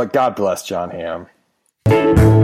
[0.00, 2.39] But God bless Jon Hamm.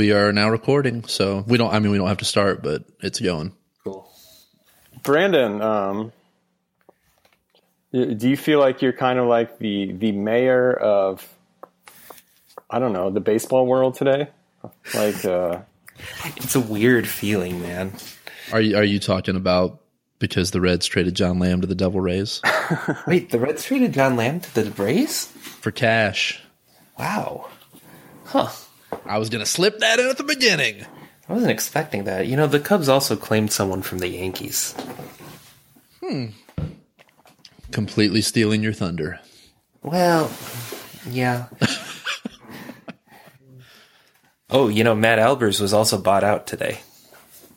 [0.00, 1.74] We are now recording, so we don't.
[1.74, 3.52] I mean, we don't have to start, but it's going.
[3.84, 4.10] Cool.
[5.02, 6.12] Brandon, um,
[7.92, 11.30] do you feel like you're kind of like the the mayor of
[12.70, 14.28] I don't know the baseball world today?
[14.94, 15.58] Like, uh,
[16.36, 17.92] It's a weird feeling, man.
[18.52, 19.82] Are you Are you talking about
[20.18, 22.40] because the Reds traded John Lamb to the Devil Rays
[23.06, 25.26] Wait, the Reds traded John Lamb to the Rays?
[25.26, 26.40] for cash?
[26.98, 27.48] Wow.
[28.24, 28.48] Huh.
[29.04, 30.84] I was gonna slip that in at the beginning.
[31.28, 32.26] I wasn't expecting that.
[32.26, 34.74] You know, the Cubs also claimed someone from the Yankees.
[36.04, 36.26] Hmm.
[37.70, 39.20] Completely stealing your thunder.
[39.82, 40.30] Well,
[41.08, 41.46] yeah.
[44.50, 46.80] oh, you know, Matt Albers was also bought out today.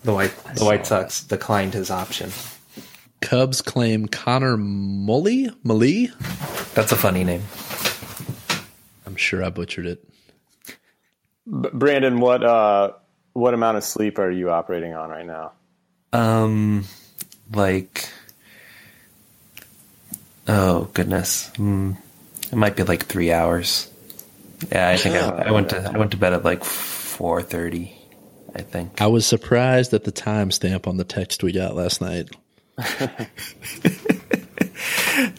[0.04, 2.32] The White the White Sox declined his option.
[3.22, 5.50] Cubs claim Conor Mullee.
[5.64, 6.12] Mullee.
[6.76, 7.42] That's a funny name.
[9.06, 10.08] I'm sure I butchered it.
[11.46, 12.92] B- Brandon, what uh,
[13.34, 15.54] what amount of sleep are you operating on right now?
[16.12, 16.86] Um,
[17.52, 18.10] like,
[20.48, 21.98] oh goodness, mm,
[22.52, 23.90] it might be like three hours.
[24.72, 27.94] Yeah, I think I, I went to I went to bed at like four thirty.
[28.56, 29.02] I think.
[29.02, 32.30] I was surprised at the timestamp on the text we got last night.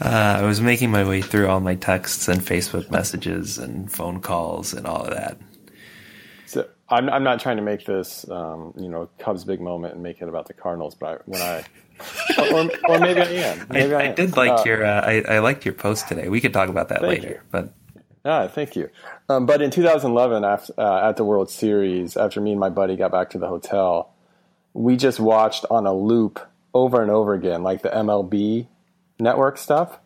[0.00, 4.20] Uh, I was making my way through all my texts and Facebook messages and phone
[4.20, 5.36] calls and all of that.
[6.94, 10.22] I'm I'm not trying to make this um, you know Cubs big moment and make
[10.22, 11.64] it about the Cardinals, but I, when I
[12.52, 13.66] or, or maybe I am.
[13.70, 14.14] Maybe I, I, I am.
[14.14, 16.28] did like Uh, your uh, I, I liked your post today.
[16.28, 17.40] We could talk about that later, you.
[17.50, 17.72] but
[18.24, 18.88] Ah, thank you.
[19.28, 22.96] Um, but in 2011, after, uh, at the World Series, after me and my buddy
[22.96, 24.14] got back to the hotel,
[24.72, 26.40] we just watched on a loop
[26.72, 28.66] over and over again, like the MLB
[29.18, 29.98] network stuff,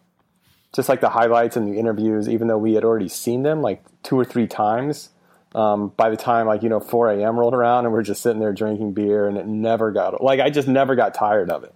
[0.74, 3.84] just like the highlights and the interviews, even though we had already seen them like
[4.02, 5.10] two or three times.
[5.54, 7.38] Um, by the time like you know 4 a.m.
[7.38, 10.50] rolled around and we're just sitting there drinking beer, and it never got like I
[10.50, 11.74] just never got tired of it.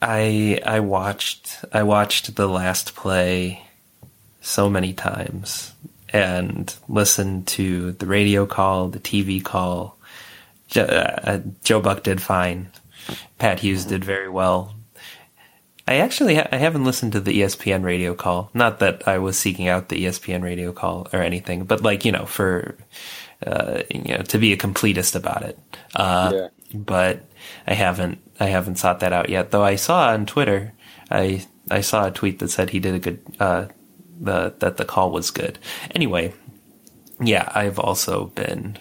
[0.00, 3.64] I I watched I watched the last play
[4.40, 5.72] so many times
[6.10, 9.98] and listened to the radio call, the TV call.
[10.74, 12.70] Uh, Joe Buck did fine.
[13.38, 14.74] Pat Hughes did very well.
[15.88, 18.50] I actually ha- I haven't listened to the ESPN radio call.
[18.52, 22.12] Not that I was seeking out the ESPN radio call or anything, but like you
[22.12, 22.76] know for
[23.46, 25.58] uh, you know to be a completist about it.
[25.94, 26.48] Uh, Yeah.
[26.74, 27.24] But
[27.66, 29.50] I haven't I haven't sought that out yet.
[29.50, 30.74] Though I saw on Twitter
[31.10, 33.66] I I saw a tweet that said he did a good uh,
[34.20, 35.58] the that the call was good.
[35.94, 36.34] Anyway,
[37.18, 38.76] yeah, I've also been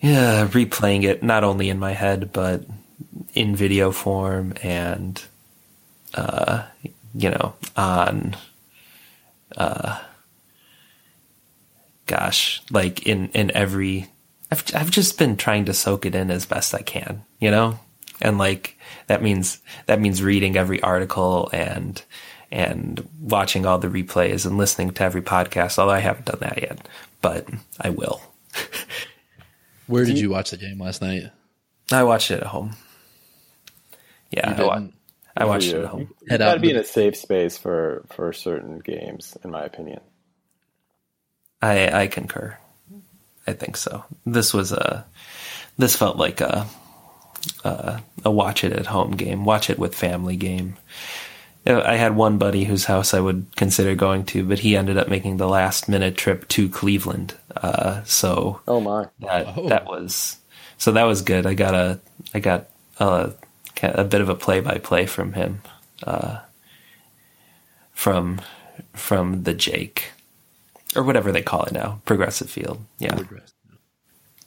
[0.00, 2.64] yeah replaying it not only in my head but
[3.34, 5.22] in video form and
[6.14, 6.64] uh
[7.14, 8.36] you know on
[9.56, 10.00] uh
[12.06, 14.08] gosh like in in every
[14.50, 17.78] I've I've just been trying to soak it in as best I can, you know?
[18.20, 18.76] And like
[19.06, 22.02] that means that means reading every article and
[22.50, 26.60] and watching all the replays and listening to every podcast, although I haven't done that
[26.60, 26.88] yet,
[27.22, 27.46] but
[27.80, 28.20] I will.
[29.86, 31.24] Where did you watch the game last night?
[31.92, 32.76] I watched it at home.
[34.30, 34.88] Yeah, I, wa-?
[35.40, 36.14] I watched For it at home.
[36.28, 36.60] Head Got to out.
[36.60, 40.00] be in a safe space for for certain games, in my opinion.
[41.62, 42.56] I I concur.
[43.46, 44.04] I think so.
[44.26, 45.04] This was a
[45.78, 46.66] this felt like a
[47.64, 50.76] a, a watch it at home game, watch it with family game.
[51.66, 55.08] I had one buddy whose house I would consider going to, but he ended up
[55.08, 57.34] making the last minute trip to Cleveland.
[57.54, 59.08] Uh, so Oh my!
[59.20, 59.68] that Oh.
[59.68, 60.36] that was
[60.78, 61.46] so that was good.
[61.46, 62.00] I got a
[62.34, 62.68] I got
[62.98, 63.32] a
[63.82, 65.62] a bit of a play by play from him,
[66.04, 66.40] uh,
[67.92, 68.40] from
[68.94, 70.12] from the Jake
[70.96, 72.84] or whatever they call it now, Progressive Field.
[72.98, 73.18] Yeah,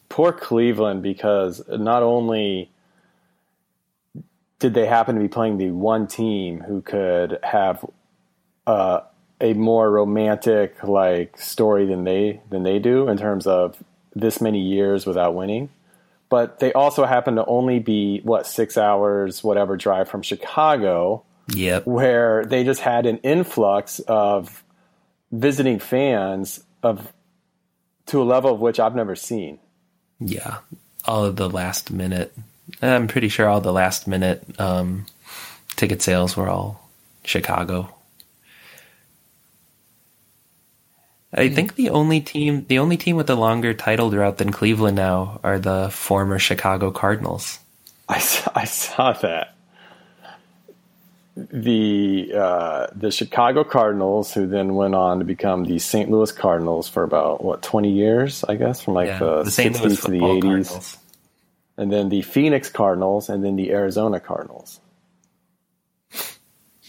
[0.10, 2.70] poor Cleveland because not only
[4.60, 7.86] did they happen to be playing the one team who could have
[8.66, 9.02] uh,
[9.42, 13.84] a more romantic like story than they than they do in terms of
[14.16, 15.70] this many years without winning,
[16.34, 21.86] but they also happen to only be what six hours whatever drive from Chicago yep,
[21.86, 24.64] where they just had an influx of
[25.32, 27.14] visiting fans of
[28.08, 29.60] to a level of which I've never seen.
[30.20, 30.58] Yeah,
[31.06, 32.36] all of the last minute.
[32.82, 35.06] I'm pretty sure all the last minute um,
[35.76, 36.90] ticket sales were all
[37.24, 37.93] Chicago.
[41.34, 44.96] I think the only team, the only team with a longer title drought than Cleveland
[44.96, 47.60] now are the former Chicago Cardinals.
[48.08, 49.56] I saw, I saw that.
[51.36, 56.12] The uh, the Chicago Cardinals, who then went on to become the St.
[56.12, 59.74] Louis Cardinals for about what twenty years, I guess, from like Yeah, the the St.
[59.74, 60.98] Louis sixties to the eighties,
[61.76, 64.80] and then the Phoenix Cardinals, and then the Arizona Cardinals.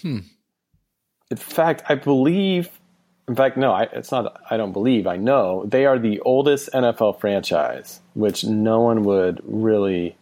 [0.02, 0.19] Hmm.
[1.31, 2.69] In fact, I believe.
[3.26, 4.41] In fact, no, I, it's not.
[4.50, 5.06] I don't believe.
[5.06, 10.17] I know they are the oldest NFL franchise, which no one would really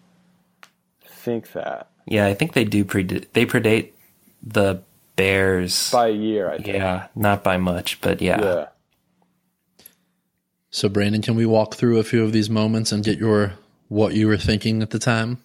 [1.05, 3.33] think that Yeah, I think they do predate.
[3.33, 3.91] They predate
[4.43, 4.83] the
[5.17, 5.91] Bears.
[5.91, 6.49] by a year.
[6.49, 6.69] I think.
[6.69, 8.41] yeah, not by much, but yeah.
[8.41, 8.67] yeah.
[10.71, 13.55] So, Brandon, can we walk through a few of these moments and get your
[13.89, 15.43] what you were thinking at the time?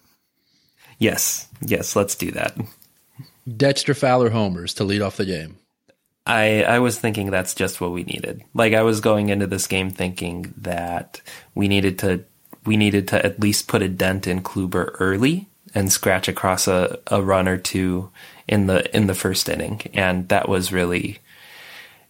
[0.98, 2.56] Yes, yes, let's do that.
[3.56, 5.58] Dexter Fowler homers to lead off the game.
[6.28, 8.44] I I was thinking that's just what we needed.
[8.54, 11.22] Like I was going into this game thinking that
[11.54, 12.24] we needed to
[12.66, 16.98] we needed to at least put a dent in Kluber early and scratch across a,
[17.08, 18.10] a run or two
[18.46, 21.18] in the in the first inning, and that was really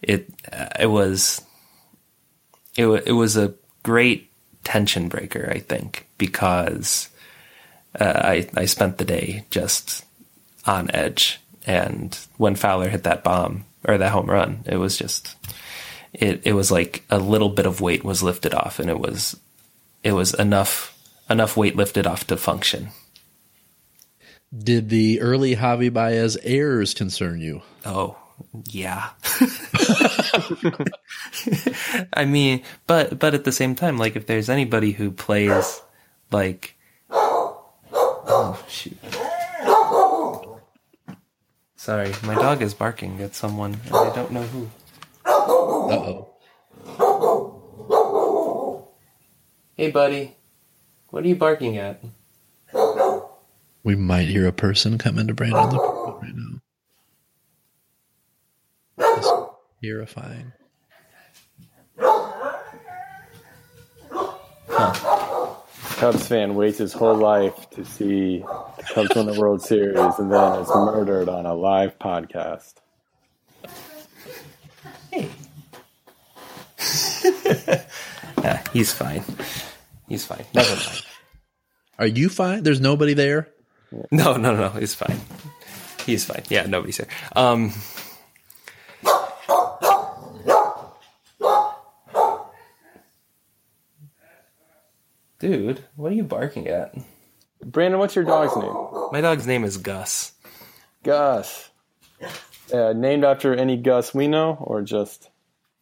[0.01, 0.29] it.
[0.51, 1.41] uh, It was
[2.77, 4.31] it it was a great
[4.65, 7.09] tension breaker, I think, because
[7.99, 10.05] uh, I I spent the day just
[10.65, 11.39] on edge.
[11.65, 15.35] And when Fowler hit that bomb or that home run, it was just
[16.13, 19.39] it it was like a little bit of weight was lifted off, and it was
[20.03, 20.97] it was enough
[21.29, 22.89] enough weight lifted off to function.
[24.57, 27.61] Did the early Javi Baez errors concern you?
[27.85, 28.17] Oh
[28.65, 29.09] yeah.
[32.13, 35.81] I mean, but but at the same time, like if there's anybody who plays
[36.31, 36.75] like
[37.11, 38.97] oh shoot.
[41.79, 44.69] Sorry, my dog is barking at someone and I don't know who.
[45.25, 46.27] Uh oh.
[49.77, 50.35] Hey buddy.
[51.11, 52.03] What are you barking at?
[53.85, 56.59] We might hear a person come into Brandon's apartment right now.
[59.15, 59.31] That's
[59.81, 60.51] terrifying.
[65.99, 70.31] Cubs fan waits his whole life to see the Cubs win the World Series and
[70.31, 72.75] then is murdered on a live podcast.
[78.41, 79.23] Yeah, he's fine.
[80.07, 80.45] He's fine.
[80.53, 81.05] Never mind.
[81.99, 82.63] Are you fine?
[82.63, 83.49] There's nobody there?
[84.09, 85.19] No, no, no, he's fine.
[86.05, 86.43] He's fine.
[86.47, 87.07] Yeah, nobody's here.
[87.35, 87.73] Um
[95.39, 96.93] Dude, what are you barking at?
[97.63, 98.73] Brandon, what's your dog's name?
[99.11, 100.33] My dog's name is Gus.
[101.03, 101.69] Gus.
[102.73, 105.29] Uh, named after any Gus we know, or just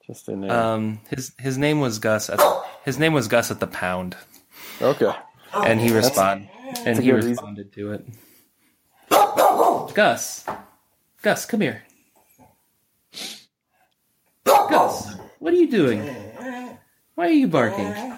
[0.05, 0.51] just a name?
[0.51, 4.15] Um his his name was Gus at the, his name was Gus at the pound.
[4.81, 5.11] okay.
[5.53, 6.49] And he responded
[6.85, 7.31] and he good reason.
[7.31, 8.05] responded to it.
[9.93, 10.45] Gus.
[11.23, 11.83] Gus, come here.
[14.45, 16.03] Gus, what are you doing?
[17.15, 18.17] Why are you barking?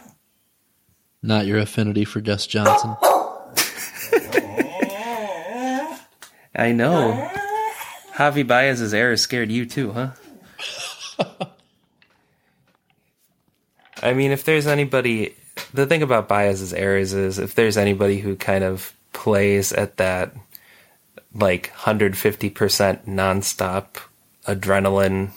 [1.22, 2.96] Not your affinity for Gus Johnson.
[6.56, 7.30] I know.
[8.14, 10.12] Javi Baez's error scared you too, huh?
[14.02, 15.36] I mean, if there's anybody,
[15.74, 20.34] the thing about Baez's errors is if there's anybody who kind of plays at that
[21.34, 23.98] like 150% nonstop
[24.48, 25.32] adrenaline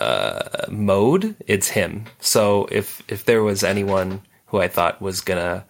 [0.00, 2.04] uh, mode, it's him.
[2.20, 5.64] So if if there was anyone who I thought was gonna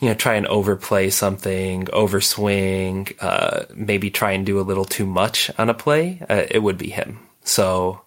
[0.00, 5.06] you know, try and overplay something, overswing, uh, maybe try and do a little too
[5.06, 7.18] much on a play, uh, it would be him.
[7.44, 8.02] So,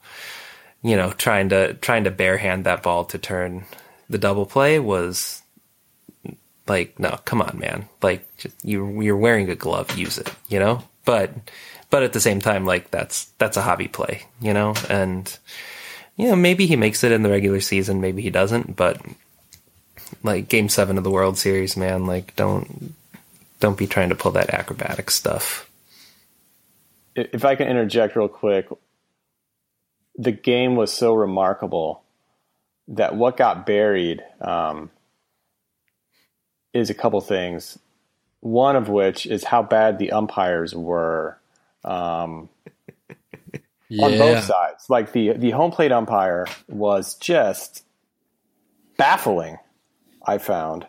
[0.84, 3.66] you know, trying to trying to barehand that ball to turn
[4.10, 5.42] the double play was
[6.68, 7.90] like, no, come on, man.
[8.04, 8.28] Like,
[8.64, 10.84] you you're wearing a glove, use it, you know.
[11.06, 11.32] But
[11.90, 15.38] but at the same time, like that's that's a hobby play, you know, and
[16.18, 19.02] you know maybe he makes it in the regular season, maybe he doesn't, but
[20.24, 22.06] like game seven of the World Series, man.
[22.06, 22.94] Like don't
[23.60, 25.70] don't be trying to pull that acrobatic stuff.
[27.16, 28.68] If I can interject real quick,
[30.16, 32.04] the game was so remarkable
[32.90, 34.90] that what got buried um,
[36.74, 37.78] is a couple things.
[38.42, 41.38] One of which is how bad the umpires were.
[41.84, 42.50] Um,
[44.00, 44.90] on both sides.
[44.90, 47.84] Like the the home plate umpire was just
[48.98, 49.58] baffling.
[50.26, 50.86] I found,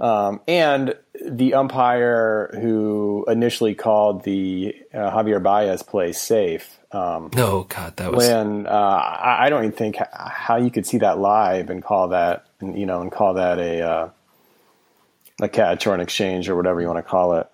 [0.00, 0.94] um, and
[1.24, 6.78] the umpire who initially called the uh, Javier Baez play safe.
[6.92, 10.86] Um, No, God, that was when uh, I, I don't even think how you could
[10.86, 14.08] see that live and call that, you know, and call that a uh,
[15.42, 17.48] a catch or an exchange or whatever you want to call it.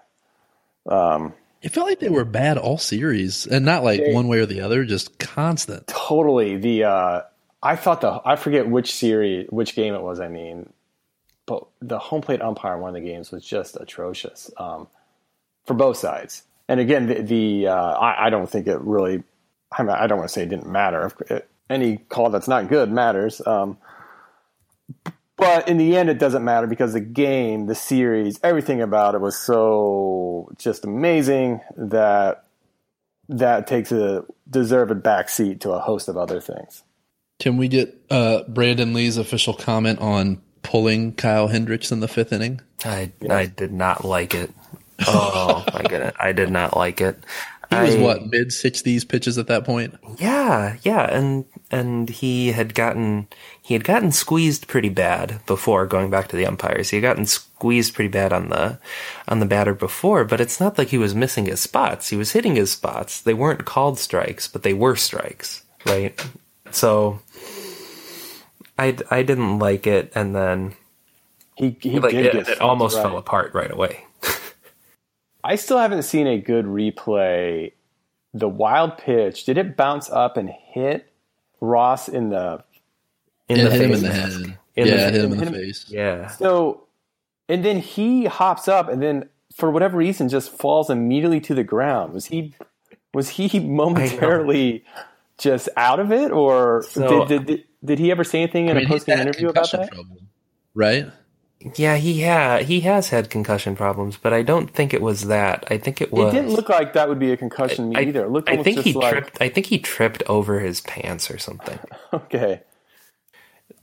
[1.62, 4.47] It felt like they were bad all series, and not like They- one way or
[4.47, 5.87] the other, just constant.
[5.87, 7.23] totally the uh
[7.62, 10.71] i thought the i forget which series which game it was i mean
[11.47, 14.87] but the home plate umpire in one of the games was just atrocious um
[15.67, 19.23] for both sides and again the, the uh I, I don't think it really
[19.77, 21.11] i mean i don't want to say it didn't matter
[21.71, 23.79] any call that's not good matters um
[25.37, 29.21] but in the end it doesn't matter because the game the series everything about it
[29.21, 32.45] was so just amazing that
[33.29, 36.83] that takes a deserved backseat to a host of other things.
[37.41, 42.33] Can we get uh, Brandon Lee's official comment on pulling Kyle Hendricks in the fifth
[42.33, 42.61] inning?
[42.85, 44.50] I I did not like it.
[45.06, 47.16] Oh my goodness, I did not like it.
[47.71, 49.94] He was I- what mid sixties pitches at that point.
[50.18, 53.26] Yeah, yeah, and and he had gotten
[53.62, 56.90] he had gotten squeezed pretty bad before going back to the umpires.
[56.90, 58.78] He had gotten squeezed pretty bad on the
[59.28, 62.09] on the batter before, but it's not like he was missing his spots.
[62.11, 63.21] He was hitting his spots.
[63.21, 66.23] They weren't called strikes, but they were strikes, right?
[66.71, 67.21] So
[68.78, 70.75] I I didn't like it, and then
[71.54, 73.02] He he like did it, get it almost right.
[73.02, 74.04] fell apart right away.
[75.45, 77.73] I still haven't seen a good replay.
[78.33, 81.12] The wild pitch did it bounce up and hit
[81.61, 82.64] Ross in the
[83.49, 84.59] In It the hit him face in the head.
[84.76, 85.85] In yeah, the- hit him in the him- face.
[85.88, 86.85] Yeah, so,
[87.49, 91.62] and then he hops up and then for whatever reason just falls immediately to the
[91.62, 92.12] ground.
[92.12, 92.54] Was he
[93.12, 94.85] was he momentarily
[95.38, 97.64] just out of it, or So- did, did did
[97.99, 99.91] he ever say anything in I mean, a he's post game interview about that?
[99.93, 100.19] trouble,
[100.75, 101.07] right?
[101.76, 105.64] yeah, he ha he has had concussion problems, but I don't think it was that.
[105.71, 106.33] I think it It was.
[106.33, 108.25] didn't look like that would be a concussion I, either.
[108.25, 109.38] It looked I think just he like tripped.
[109.41, 111.79] I think he tripped over his pants or something.
[112.12, 112.62] okay.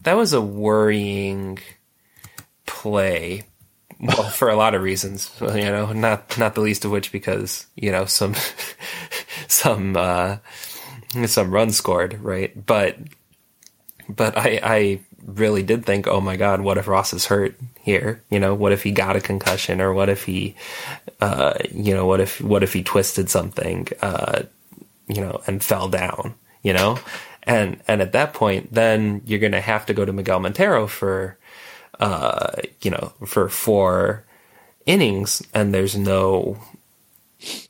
[0.01, 1.59] That was a worrying
[2.65, 3.43] play.
[3.99, 7.67] Well, for a lot of reasons, you know, not not the least of which because
[7.75, 8.35] you know some
[9.47, 10.37] some uh,
[11.27, 12.65] some runs scored, right?
[12.65, 12.97] But
[14.15, 18.21] but I I really did think, oh my god, what if Ross is hurt here?
[18.29, 20.55] You know, what if he got a concussion, or what if he,
[21.19, 24.43] uh, you know, what if what if he twisted something, uh,
[25.07, 26.99] you know, and fell down, you know,
[27.43, 31.37] and and at that point, then you're gonna have to go to Miguel Montero for,
[31.99, 34.25] uh, you know, for four
[34.85, 36.57] innings, and there's no,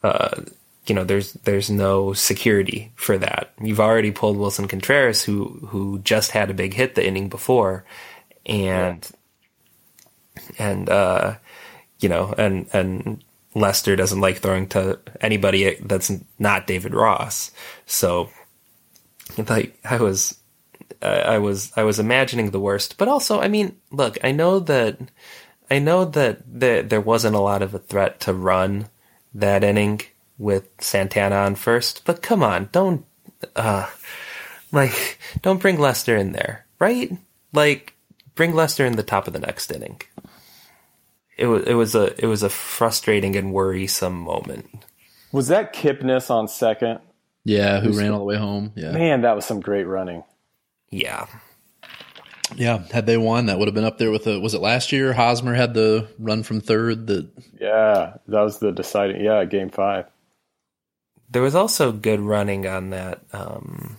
[0.03, 0.41] uh,
[0.85, 3.53] you know, there's there's no security for that.
[3.61, 7.85] You've already pulled Willson Contreras, who who just had a big hit the inning before,
[8.45, 9.07] and
[10.57, 11.35] and uh,
[11.99, 13.23] you know, and and
[13.53, 17.51] Lester doesn't like throwing to anybody that's not David Ross.
[17.85, 18.29] So,
[19.37, 20.37] like, I was,
[21.01, 22.97] I was, I was imagining the worst.
[22.97, 24.99] But also, I mean, look, I know that,
[25.69, 28.87] I know that there there wasn't a lot of a threat to run
[29.33, 30.01] that inning
[30.37, 32.03] with Santana on first.
[32.05, 33.05] But come on, don't,
[33.55, 33.89] uh,
[34.71, 37.11] like, don't bring Lester in there, right?
[37.53, 37.95] Like,
[38.35, 40.01] bring Lester in the top of the next inning
[41.41, 44.85] it was it was a it was a frustrating and worrisome moment.
[45.31, 46.99] Was that Kipnis on second?
[47.43, 48.73] Yeah, who ran all the way home?
[48.75, 50.23] Yeah, Man, that was some great running.
[50.91, 51.25] Yeah,
[52.55, 52.83] yeah.
[52.91, 54.39] Had they won, that would have been up there with the.
[54.39, 55.13] Was it last year?
[55.13, 57.07] Hosmer had the run from third.
[57.07, 59.23] That Yeah, that was the deciding.
[59.23, 60.05] Yeah, game five.
[61.31, 63.97] There was also good running on that um,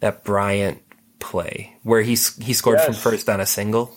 [0.00, 0.82] that Bryant
[1.18, 3.94] play where he he scored from first on a single.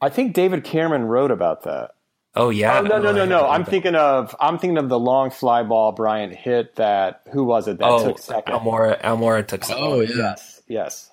[0.00, 1.92] I think David Cameron wrote about that.
[2.34, 3.48] Oh yeah, Oh, no, no, no, no.
[3.48, 7.22] I'm thinking of I'm thinking of the long fly ball Bryant hit that.
[7.32, 7.90] Who was it that that.
[7.90, 8.54] Oh, took second?
[8.54, 9.82] Almora Almora took second.
[9.82, 11.10] oh yeah, Yes, yes.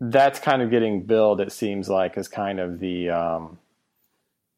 [0.00, 1.40] That's kind of getting billed.
[1.40, 3.58] It seems like as kind of the um,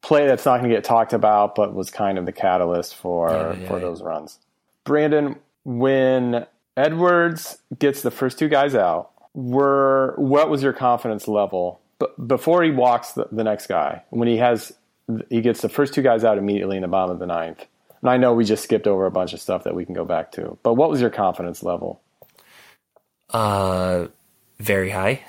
[0.01, 3.29] play that's not going to get talked about, but was kind of the catalyst for
[3.29, 3.85] Yeah, yeah, for yeah.
[3.85, 4.39] those runs.
[4.85, 6.45] Brandon, when
[6.77, 11.81] Edwards gets the first two guys out, were what was your confidence level?
[11.99, 14.71] But before he walks the, the next guy, when he has
[15.29, 17.65] he gets the first two guys out immediately in the bottom of the ninth.
[18.01, 20.05] And I know we just skipped over a bunch of stuff that we can go
[20.05, 22.01] back to, but what was your confidence level?
[23.29, 24.07] Uh,
[24.59, 25.23] very high.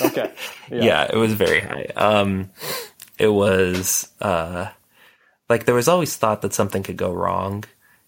[0.00, 0.32] Okay,
[0.70, 1.08] yeah.
[1.10, 1.86] it was very high.
[1.96, 2.50] Um,
[3.18, 4.68] it was uh,
[5.48, 7.64] like there was always thought that something could go wrong,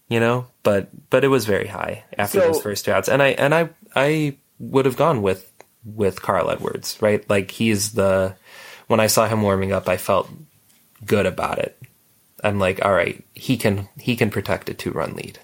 [0.09, 3.21] you know, but but it was very high after So- those first two outs, and
[3.23, 5.51] I and I I would have gone with
[5.85, 7.27] with Carl Edwards, right?
[7.29, 8.35] Like he's the
[8.87, 10.29] when I saw him warming up, I felt
[11.05, 11.79] good about it.
[12.43, 15.39] I'm like, all right, he can he can protect a two run lead.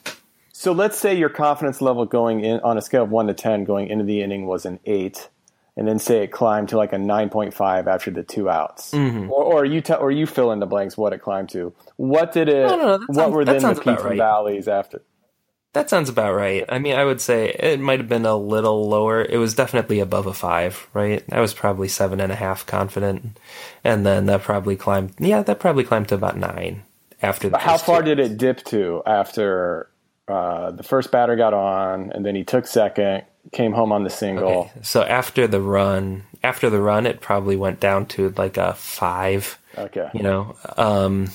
[0.51, 3.65] So let's say your confidence level going in on a scale of one to ten
[3.65, 5.29] going into the inning was an eight,
[5.77, 8.91] and then say it climbed to like a nine point five after the two outs,
[8.91, 9.29] Mm-hmm.
[9.31, 11.73] or, or you tell or you fill in the blanks what it climbed to.
[11.97, 12.67] What did it?
[12.67, 15.01] No, no, no, what sounds- were then the peaks and valleys after?
[15.73, 16.63] That sounds about right.
[16.69, 19.21] I mean, I would say it might have been a little lower.
[19.21, 21.21] It was definitely above a five, right?
[21.29, 23.37] I was probably seven and a half confident,
[23.83, 25.15] and then that probably climbed.
[25.19, 26.83] Yeah, that probably climbed to about nine
[27.21, 27.49] after.
[27.49, 29.89] The How far did it dip to after
[30.29, 34.09] uh, the first batter got on, and then he took second, came home on the
[34.09, 34.47] single?
[34.47, 38.73] Okay, So after the run, after the run, it probably went down to like a
[38.73, 39.57] five.
[39.77, 40.09] Okay.
[40.13, 41.29] You know, um,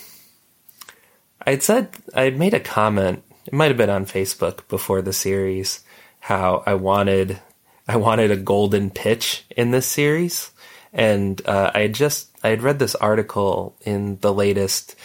[1.46, 3.22] I'd said I'd made a comment.
[3.46, 5.80] It might have been on Facebook before the series.
[6.20, 7.40] How I wanted,
[7.88, 10.50] I wanted a golden pitch in this series,
[10.92, 14.96] and uh, I had just I had read this article in the latest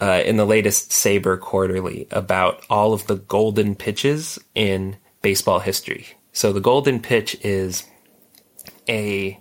[0.00, 6.06] uh, in the latest Saber Quarterly about all of the golden pitches in baseball history.
[6.32, 7.84] So the golden pitch is
[8.88, 9.40] a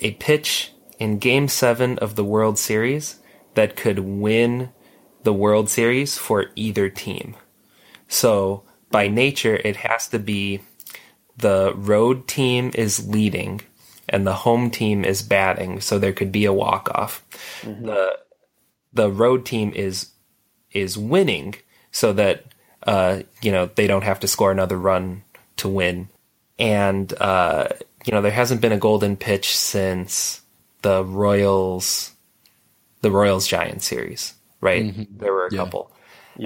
[0.00, 3.20] a pitch in Game Seven of the World Series
[3.54, 4.70] that could win
[5.22, 7.36] the World Series for either team.
[8.08, 10.60] So by nature, it has to be
[11.36, 13.62] the road team is leading
[14.08, 17.24] and the home team is batting, so there could be a walk off.
[17.62, 17.86] Mm-hmm.
[17.86, 18.18] The
[18.92, 20.10] the road team is
[20.70, 21.54] is winning,
[21.90, 22.53] so that
[22.86, 25.22] uh, you know they don't have to score another run
[25.58, 26.08] to win.
[26.58, 27.68] And uh,
[28.04, 30.42] you know there hasn't been a golden pitch since
[30.82, 32.12] the Royals,
[33.00, 34.94] the Royals Giant series, right?
[35.18, 35.58] There were a Yeah.
[35.58, 35.90] couple,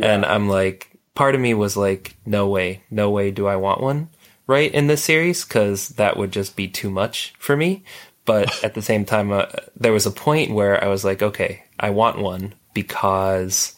[0.02, 3.80] and I'm like, part of me was like, no way, no way, do I want
[3.80, 4.08] one,
[4.46, 4.72] right?
[4.72, 7.84] In this series, because that would just be too much for me.
[8.24, 11.64] But at the same time, uh, there was a point where I was like, okay,
[11.80, 13.74] I want one because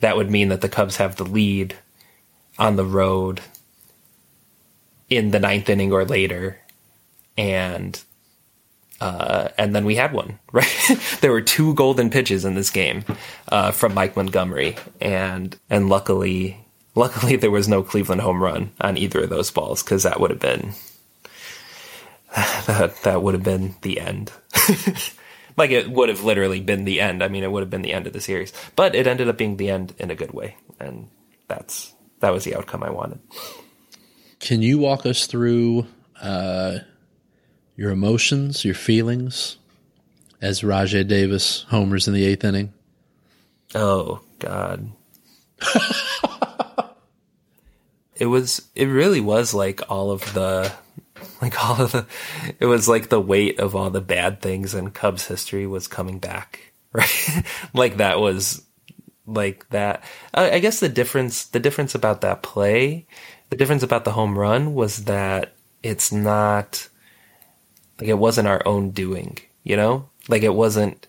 [0.00, 1.76] that would mean that the Cubs have the lead
[2.58, 3.40] on the road
[5.08, 6.58] in the ninth inning or later,
[7.36, 8.00] and
[9.00, 10.38] uh, and then we had one.
[10.52, 13.04] Right, there were two golden pitches in this game
[13.48, 18.96] uh, from Mike Montgomery, and and luckily, luckily there was no Cleveland home run on
[18.96, 20.74] either of those balls because that would have been
[22.66, 24.32] that that would have been the end.
[25.56, 27.22] like it would have literally been the end.
[27.22, 29.38] I mean, it would have been the end of the series, but it ended up
[29.38, 31.08] being the end in a good way, and
[31.48, 33.20] that's that was the outcome I wanted.
[34.40, 35.86] Can you walk us through
[36.20, 36.78] uh,
[37.76, 39.56] your emotions, your feelings
[40.40, 42.72] as Rajai Davis homers in the eighth inning?
[43.74, 44.92] Oh God.
[48.16, 50.72] it was it really was like all of the
[51.42, 52.06] like all of the
[52.58, 56.18] it was like the weight of all the bad things in Cubs history was coming
[56.18, 56.72] back.
[56.94, 57.44] Right?
[57.74, 58.62] like that was
[59.26, 63.08] like that I, I guess the difference the difference about that play
[63.50, 66.88] the difference about the home run was that it's not
[67.98, 71.08] like it wasn't our own doing you know like it wasn't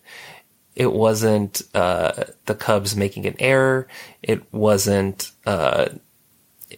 [0.75, 3.87] it wasn't uh, the Cubs making an error.
[4.21, 5.87] It wasn't uh,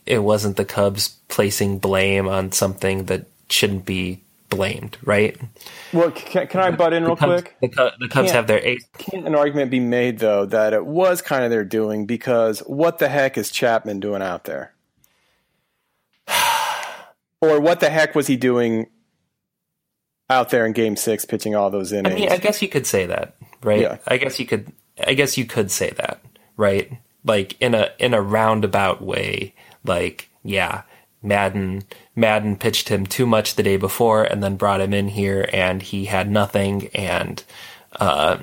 [0.05, 4.97] it wasn't the Cubs placing blame on something that shouldn't be blamed.
[5.03, 5.39] Right?
[5.93, 7.57] Well, can, can I butt in real Cubs, quick?
[7.61, 8.85] the, Cubs, the have their ace.
[8.97, 12.99] Can't an argument be made though that it was kind of their doing because what
[12.99, 14.73] the heck is Chapman doing out there?
[17.41, 18.87] or what the heck was he doing
[20.29, 22.15] out there in Game Six, pitching all those innings?
[22.15, 23.81] I mean, I guess you could say that, right?
[23.81, 23.97] Yeah.
[24.07, 24.71] I guess you could.
[25.05, 26.21] I guess you could say that,
[26.55, 26.91] right?
[27.23, 29.53] Like in a in a roundabout way.
[29.87, 30.83] Like, yeah,
[31.21, 31.83] Maddon
[32.15, 35.81] Maddon pitched him too much the day before, and then brought him in here, and
[35.81, 37.43] he had nothing, and
[37.99, 38.39] uh,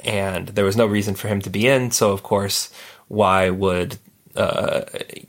[0.00, 1.90] and there was no reason for him to be in.
[1.90, 2.72] So, of course,
[3.08, 3.98] why would
[4.36, 4.82] uh,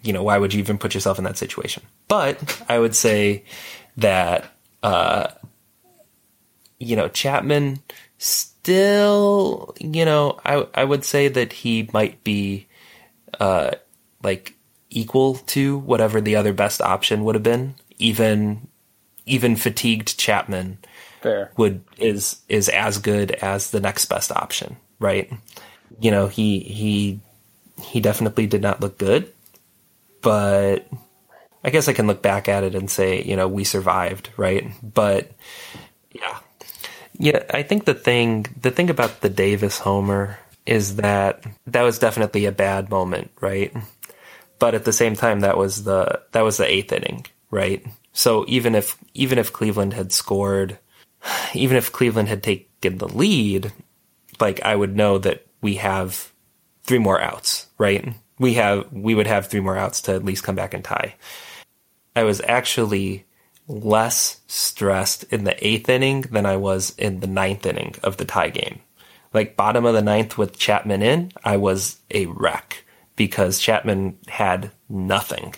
[0.04, 1.84] you know why would you even put yourself in that situation?
[2.08, 3.44] But I would say
[3.98, 4.46] that
[4.84, 5.28] uh,
[6.80, 7.80] you know, Chapman
[8.18, 12.68] still, you know, I I would say that he might be
[13.40, 13.72] uh
[14.24, 14.55] like
[14.96, 17.76] equal to whatever the other best option would have been.
[17.98, 18.68] Even
[19.28, 20.78] even fatigued Chapman
[21.22, 21.52] Fair.
[21.58, 25.32] would is is as good as the next best option, right?
[26.00, 27.20] You know, he he
[27.82, 29.32] he definitely did not look good,
[30.22, 30.88] but
[31.64, 34.72] I guess I can look back at it and say, you know, we survived, right?
[34.82, 35.32] But
[36.12, 36.40] yeah.
[37.18, 42.00] Yeah, I think the thing the thing about the Davis homer is that that was
[42.00, 43.74] definitely a bad moment, right?
[44.60, 47.86] But at the same time, that was the that was the eighth inning, right?
[48.14, 50.80] So even if even if Cleveland had scored,
[51.54, 53.74] even if Cleveland had taken the lead,
[54.40, 56.32] like I would know that we have
[56.84, 58.14] three more outs, right?
[58.40, 61.16] We have we would have three more outs to at least come back and tie.
[62.16, 63.26] I was actually
[63.68, 68.26] less stressed in the eighth inning than I was in the ninth inning of the
[68.26, 68.80] tie game.
[69.34, 72.85] Like bottom of the ninth with Chapman in, I was a wreck
[73.16, 75.56] because Chapman had nothing.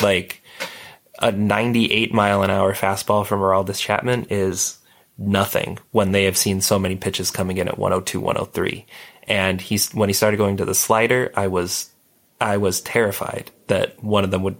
[0.00, 0.42] Like
[1.18, 4.78] a 98 mile an hour fastball from Aroldis Chapman is
[5.16, 8.86] nothing when they have seen so many pitches coming in at 102, 103.
[9.26, 11.90] And he's when he started going to the slider, I was
[12.40, 14.56] I was terrified that one of them would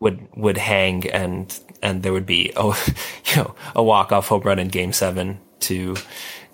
[0.00, 2.78] would would hang and and there would be oh
[3.26, 5.96] you know a walk off home run in game 7 to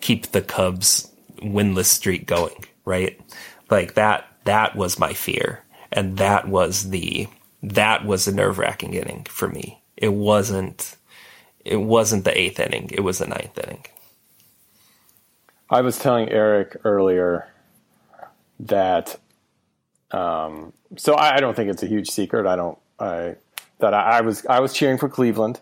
[0.00, 1.10] keep the Cubs
[1.42, 3.20] winless streak going, right?
[3.70, 7.28] Like that that was my fear and that was the
[7.62, 9.80] that was the nerve wracking inning for me.
[9.96, 10.96] It wasn't
[11.64, 13.86] it wasn't the eighth inning, it was the ninth inning.
[15.70, 17.46] I was telling Eric earlier
[18.58, 19.20] that
[20.10, 22.44] um, so I, I, don't think it's a huge secret.
[22.44, 23.36] I don't I
[23.78, 25.60] that I, I was I was cheering for Cleveland.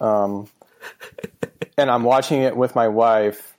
[0.00, 0.48] Um,
[1.78, 3.53] and I'm watching it with my wife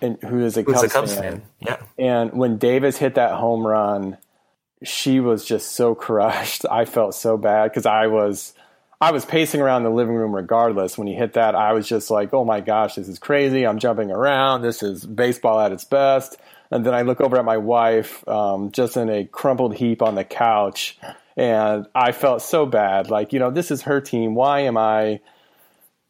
[0.00, 1.22] and who is a Cubs, a Cubs fan.
[1.22, 1.42] fan.
[1.60, 1.76] Yeah.
[1.98, 4.18] And when Davis hit that home run,
[4.82, 6.64] she was just so crushed.
[6.70, 8.54] I felt so bad because I was
[9.00, 10.98] I was pacing around the living room regardless.
[10.98, 13.66] When he hit that, I was just like, "Oh my gosh, this is crazy!
[13.66, 14.62] I'm jumping around.
[14.62, 16.36] This is baseball at its best."
[16.70, 20.14] And then I look over at my wife, um, just in a crumpled heap on
[20.14, 20.98] the couch,
[21.36, 23.10] and I felt so bad.
[23.10, 24.34] Like, you know, this is her team.
[24.34, 25.20] Why am I?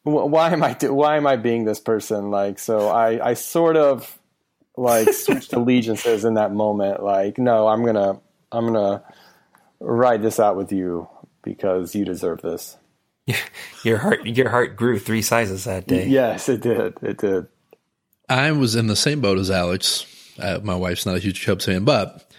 [0.03, 0.73] Why am I?
[0.81, 2.31] Why am I being this person?
[2.31, 4.17] Like, so I, I sort of
[4.75, 7.03] like switched allegiances in that moment.
[7.03, 8.19] Like, no, I'm gonna
[8.51, 9.03] I'm gonna
[9.79, 11.07] ride this out with you
[11.43, 12.77] because you deserve this.
[13.83, 16.07] Your heart, your heart grew three sizes that day.
[16.07, 16.97] Yes, it did.
[17.01, 17.47] It did.
[18.29, 20.05] I was in the same boat as Alex.
[20.39, 22.31] Uh, my wife's not a huge Cubs fan, but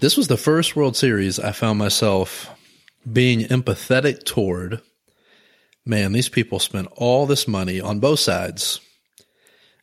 [0.00, 2.50] this was the first World Series I found myself
[3.10, 4.82] being empathetic toward.
[5.88, 8.80] Man, these people spent all this money on both sides,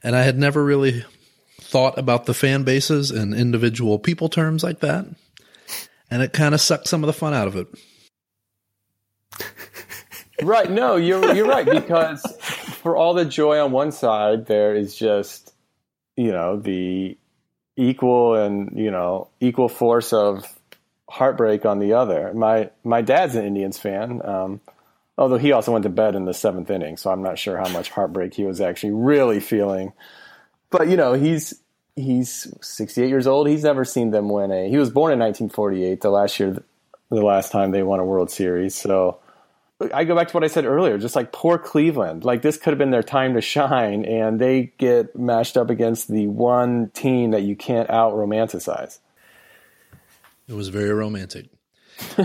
[0.03, 1.03] and I had never really
[1.59, 5.07] thought about the fan bases and individual people terms like that
[6.09, 7.67] and it kind of sucked some of the fun out of it.
[10.41, 10.69] right.
[10.69, 12.21] No, you're you're right because
[12.81, 15.53] for all the joy on one side, there is just
[16.15, 17.17] you know the
[17.75, 20.45] equal and you know equal force of
[21.09, 22.33] heartbreak on the other.
[22.33, 24.21] My my dad's an Indians fan.
[24.23, 24.61] Um,
[25.17, 27.69] although he also went to bed in the seventh inning, so I'm not sure how
[27.69, 29.93] much heartbreak he was actually really feeling.
[30.69, 31.53] But you know, he's
[31.95, 33.47] he's 68 years old.
[33.47, 34.69] He's never seen them win a.
[34.69, 36.63] He was born in 1948, the last year,
[37.09, 38.75] the last time they won a World Series.
[38.75, 39.19] So
[39.93, 42.23] I go back to what I said earlier, just like poor Cleveland.
[42.23, 46.07] Like this could have been their time to shine, and they get mashed up against
[46.07, 48.99] the one team that you can't out romanticize.
[50.47, 51.47] It was very romantic.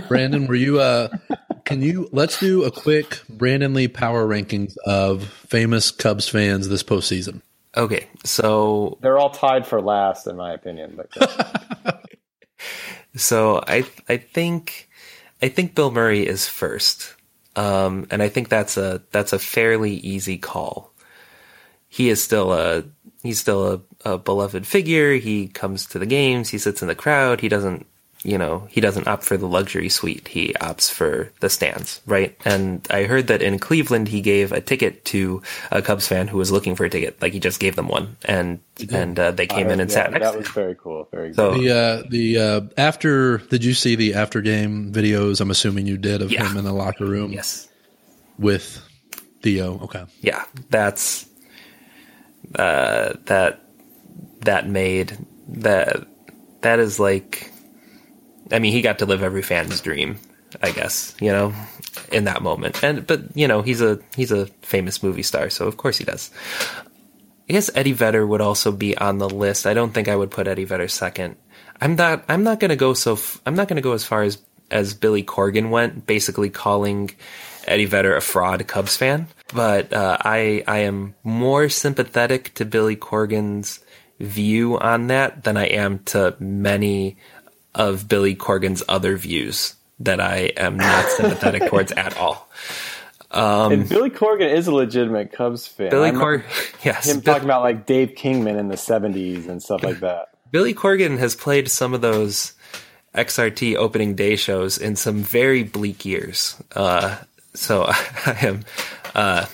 [0.08, 0.80] Brandon, were you?
[0.80, 1.08] Uh,
[1.70, 2.08] can you?
[2.12, 7.42] Let's do a quick Brandon Lee power rankings of famous Cubs fans this postseason.
[7.76, 10.96] Okay, so they're all tied for last, in my opinion.
[10.96, 12.08] But
[13.16, 14.88] so I I think
[15.40, 17.14] I think Bill Murray is first,
[17.54, 20.92] um, and I think that's a that's a fairly easy call.
[21.88, 22.84] He is still a
[23.22, 23.72] he's still
[24.04, 25.14] a, a beloved figure.
[25.14, 26.48] He comes to the games.
[26.48, 27.40] He sits in the crowd.
[27.40, 27.86] He doesn't
[28.22, 30.28] you know, he doesn't opt for the luxury suite.
[30.28, 32.36] He opts for the stands, right?
[32.44, 36.36] And I heard that in Cleveland, he gave a ticket to a Cubs fan who
[36.36, 37.20] was looking for a ticket.
[37.22, 38.60] Like he just gave them one, and
[38.92, 40.24] and uh, they came in and yeah, sat next.
[40.24, 41.08] That was very cool.
[41.10, 45.40] Very so, The uh, the uh, after did you see the after game videos?
[45.40, 46.46] I'm assuming you did of yeah.
[46.46, 47.32] him in the locker room.
[47.32, 47.68] Yes,
[48.38, 48.86] with
[49.40, 49.80] Theo.
[49.84, 51.26] Okay, yeah, that's
[52.56, 53.62] uh, that
[54.40, 55.16] that made
[55.48, 56.06] that
[56.60, 57.49] that is like
[58.52, 60.18] I mean, he got to live every fan's dream,
[60.62, 61.54] I guess, you know,
[62.12, 62.82] in that moment.
[62.82, 66.04] And but you know, he's a he's a famous movie star, so of course he
[66.04, 66.30] does.
[67.48, 69.66] I guess Eddie Vedder would also be on the list.
[69.66, 71.36] I don't think I would put Eddie Vedder second.
[71.80, 72.24] I'm not.
[72.28, 73.14] I'm not going to go so.
[73.14, 74.38] F- I'm not going to go as far as
[74.70, 77.10] as Billy Corgan went, basically calling
[77.66, 79.26] Eddie Vedder a fraud Cubs fan.
[79.52, 83.80] But uh, I I am more sympathetic to Billy Corgan's
[84.20, 87.16] view on that than I am to many
[87.74, 92.48] of Billy Corgan's other views that I am not sympathetic towards at all.
[93.30, 95.90] Um, and Billy Corgan is a legitimate Cubs fan.
[95.90, 96.42] Billy Corgan,
[96.84, 97.08] yes.
[97.08, 100.30] Him talking about like Dave Kingman in the '70s and stuff like that.
[100.50, 102.54] Billy Corgan has played some of those
[103.14, 106.60] XRT opening day shows in some very bleak years.
[106.74, 107.18] Uh,
[107.54, 108.64] so I am,
[109.14, 109.46] uh,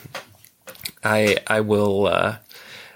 [1.04, 2.06] I I will.
[2.06, 2.36] Uh,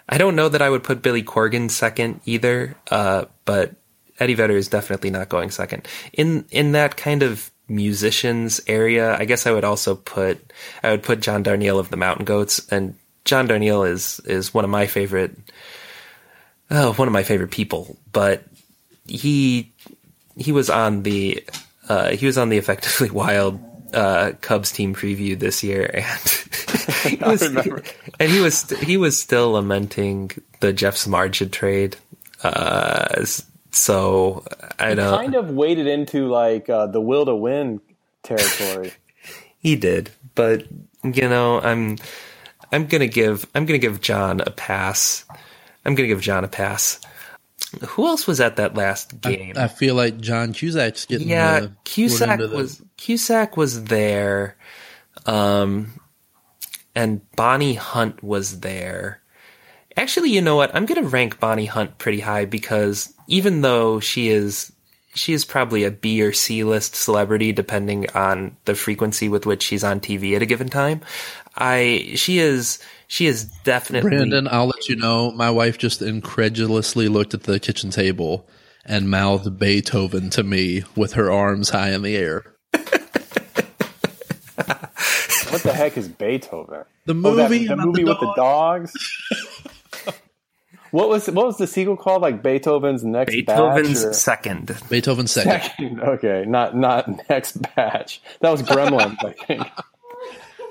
[0.08, 3.74] I don't know that I would put Billy Corgan second either, uh, but
[4.20, 5.88] Eddie Vedder is definitely not going second.
[6.12, 10.52] In in that kind of musicians area, I guess I would also put
[10.82, 14.64] I would put John Darnielle of the Mountain Goats, and John Darnielle is is one
[14.64, 15.36] of my favorite,
[16.70, 17.96] oh, one of my favorite people.
[18.12, 18.44] But
[19.06, 19.72] he
[20.36, 21.42] he was on the
[21.88, 23.60] uh, he was on the effectively wild
[23.94, 26.04] uh, Cubs team preview this year, and
[27.10, 30.30] he was, and he was he was still lamenting
[30.60, 31.96] the Jeff Samardzija trade.
[32.42, 33.24] Uh,
[33.72, 34.44] so
[34.78, 37.80] I don't kind of waded into like uh, the will to win
[38.22, 38.92] territory.
[39.58, 40.66] he did, but
[41.04, 41.98] you know, I'm
[42.72, 45.24] I'm gonna give I'm gonna give John a pass.
[45.84, 47.00] I'm gonna give John a pass.
[47.88, 49.54] Who else was at that last game?
[49.56, 51.60] I, I feel like John Cusack's getting yeah.
[51.62, 54.56] uh, Cusack put into the- was Cusack was there,
[55.26, 55.92] um,
[56.94, 59.20] and Bonnie Hunt was there.
[60.00, 60.74] Actually, you know what?
[60.74, 64.72] I'm going to rank Bonnie Hunt pretty high because even though she is
[65.14, 69.62] she is probably a B or C list celebrity depending on the frequency with which
[69.62, 71.02] she's on TV at a given time,
[71.54, 75.32] I she is she is definitely Brandon, I'll let you know.
[75.32, 78.48] My wife just incredulously looked at the kitchen table
[78.86, 82.54] and mouthed Beethoven to me with her arms high in the air.
[85.50, 86.84] What the heck is Beethoven?
[87.04, 88.92] The Oh, that- movie, the movie with the dogs.
[90.90, 92.22] what was what was the sequel called?
[92.22, 94.14] Like Beethoven's next Beethoven's batch.
[94.14, 94.76] second.
[94.88, 95.62] Beethoven second.
[95.62, 96.00] Second.
[96.00, 98.20] Okay, not not next batch.
[98.40, 99.66] That was Gremlins, I think.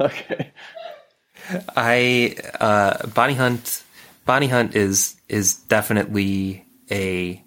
[0.02, 0.52] Okay.
[1.76, 3.84] I uh, Bonnie Hunt.
[4.26, 7.44] Bonnie Hunt is is definitely a.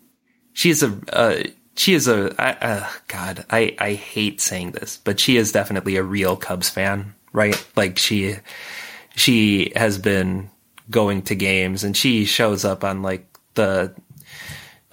[0.53, 0.99] She is a.
[1.11, 1.43] Uh,
[1.77, 2.35] she is a.
[2.39, 6.69] I, uh, God, I I hate saying this, but she is definitely a real Cubs
[6.69, 7.57] fan, right?
[7.75, 8.37] Like she,
[9.17, 10.51] she has been
[10.93, 13.93] going to games, and she shows up on like the.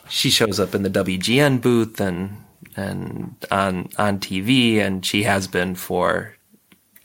[0.08, 2.44] She shows up in the WGN booth and
[2.76, 6.36] and on on TV, and she has been for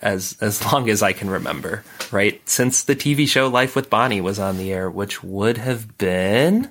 [0.01, 2.41] as as long as I can remember, right?
[2.49, 6.71] Since the TV show Life with Bonnie was on the air, which would have been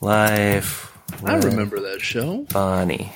[0.00, 2.46] Life I with remember that show.
[2.52, 3.12] Bonnie.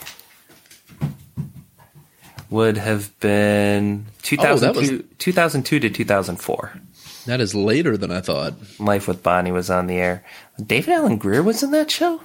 [2.51, 4.07] Would have been
[4.39, 6.81] Oh, that 2002, 2002 to 2004.
[7.27, 8.55] That is later than I thought.
[8.79, 10.25] Life with Bonnie was on the air.
[10.65, 12.21] David Alan Grier was in that show.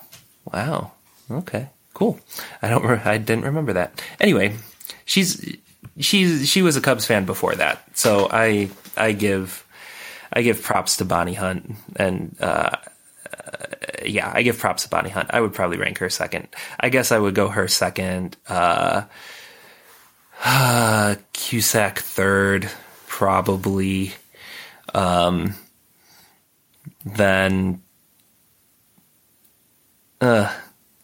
[0.53, 0.91] Wow.
[1.31, 1.69] Okay.
[1.93, 2.19] Cool.
[2.61, 2.85] I don't.
[2.85, 4.01] Re- I didn't remember that.
[4.19, 4.55] Anyway,
[5.05, 5.57] she's
[5.99, 9.65] she's she was a Cubs fan before that, so I I give
[10.31, 12.35] I give props to Bonnie Hunt and.
[12.39, 12.69] Uh,
[13.31, 13.51] uh,
[14.05, 15.29] yeah, I give props to Bonnie Hunt.
[15.31, 16.47] I would probably rank her second.
[16.79, 18.37] I guess I would go her second.
[18.47, 19.03] Uh,
[20.43, 22.69] uh, Cusack third,
[23.07, 24.13] probably.
[24.93, 25.55] Um,
[27.05, 27.81] then,
[30.21, 30.53] uh,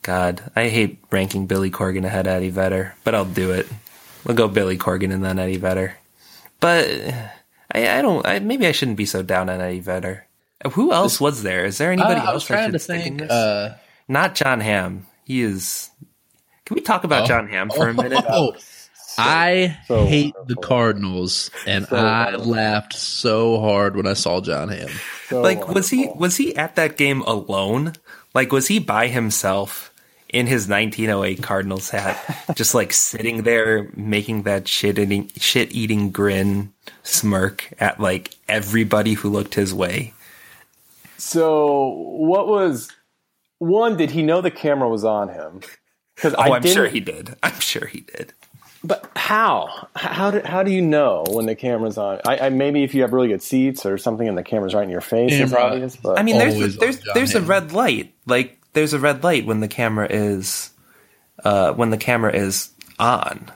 [0.01, 3.67] God, I hate ranking Billy Corgan ahead of Eddie Vedder, but I'll do it.
[4.25, 5.95] We'll go Billy Corgan and then Eddie Vedder.
[6.59, 6.89] But
[7.73, 8.25] I, I don't.
[8.25, 10.25] I, maybe I shouldn't be so down on Eddie Vedder.
[10.73, 11.65] Who else was there?
[11.65, 13.21] Is there anybody Uh, I was trying to think.
[13.29, 13.71] Uh,
[14.07, 15.05] Not Jon Hamm.
[15.23, 15.89] He is.
[16.65, 17.27] Can we talk about Oh.
[17.27, 18.23] Jon Hamm for a minute?
[18.29, 18.55] oh,
[19.17, 20.55] I so hate the.
[20.55, 22.45] Cardinals, and So I wonderful.
[22.45, 25.01] laughed so hard when I saw Jon Hamm.
[25.29, 27.93] So like was he was he at that game alone
[28.33, 29.91] like was he by himself
[30.29, 32.17] in his 1908 cardinals hat
[32.55, 36.73] just like sitting there making that shit eating shit eating grin
[37.03, 40.13] smirk at like everybody who looked his way
[41.17, 42.91] So what was
[43.59, 43.95] one?
[43.97, 45.61] Did he know the camera was on him?
[46.15, 48.33] Because oh I i'm didn't, sure he did i'm sure he did
[48.85, 49.87] But how?
[49.95, 52.19] How do, how do you know when the camera's on?
[52.25, 54.83] I, I maybe if you have really good seats or something and the camera's right
[54.83, 55.95] in your face, it's obvious.
[55.95, 58.99] But i mean there's Always there's on John there's a red light like there's a
[58.99, 60.69] red light when the camera is
[61.43, 62.69] uh when the camera is
[62.99, 63.51] on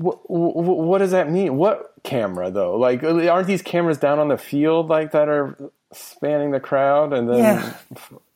[0.00, 1.56] what, what does that mean?
[1.56, 2.76] What camera though?
[2.76, 5.56] Like, aren't these cameras down on the field like that are
[5.92, 7.12] spanning the crowd?
[7.12, 7.74] And then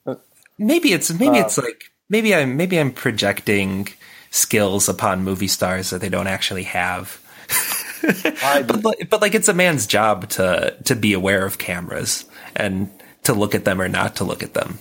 [0.07, 0.17] Yeah.
[0.59, 3.89] maybe it's maybe it's like maybe I'm maybe I'm projecting
[4.35, 7.21] skills upon movie stars that they don't actually have.
[8.03, 12.91] But like, but like it's a man's job to to be aware of cameras and
[13.23, 14.79] to look at them or not to look at them.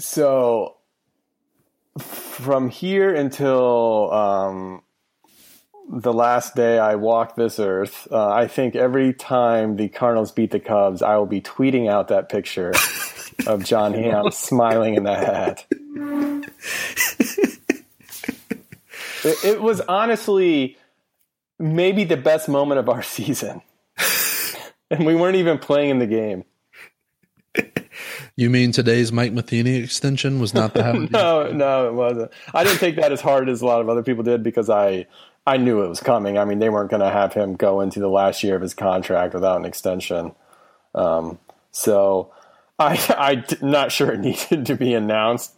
[0.00, 0.74] so
[2.00, 4.82] from here until um,
[5.88, 10.50] the last day I walk this earth, uh, I think every time the Cardinals beat
[10.50, 12.72] the Cubs, I will be tweeting out that picture
[13.46, 15.66] of Jon Hamm smiling in the hat.
[19.24, 20.76] It, it was honestly
[21.58, 23.62] maybe the best moment of our season.
[24.90, 26.44] and we weren't even playing in the game.
[28.36, 32.32] You mean today's Mike Matheny extension was not the no, no, it wasn't.
[32.52, 35.06] I didn't take that as hard as a lot of other people did because I
[35.46, 36.36] I knew it was coming.
[36.36, 38.74] I mean, they weren't going to have him go into the last year of his
[38.74, 40.34] contract without an extension.
[40.96, 41.38] Um,
[41.70, 42.32] so
[42.78, 45.54] I I'm not sure it needed to be announced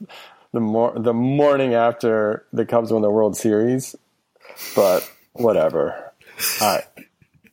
[0.56, 3.94] the mor- the morning after the Cubs won the World Series,
[4.74, 6.14] but whatever.
[6.62, 6.82] I,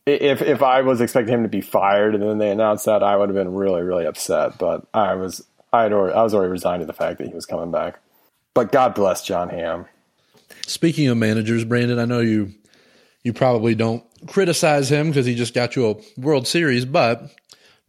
[0.06, 3.18] if if I was expecting him to be fired and then they announced that, I
[3.18, 4.58] would have been really really upset.
[4.58, 7.34] But I was I had already, I was already resigned to the fact that he
[7.34, 8.00] was coming back.
[8.54, 9.86] But God bless Jon Hamm.
[10.66, 12.54] Speaking of managers, Brandon, I know you
[13.22, 17.30] you probably don't criticize him because he just got you a World Series, but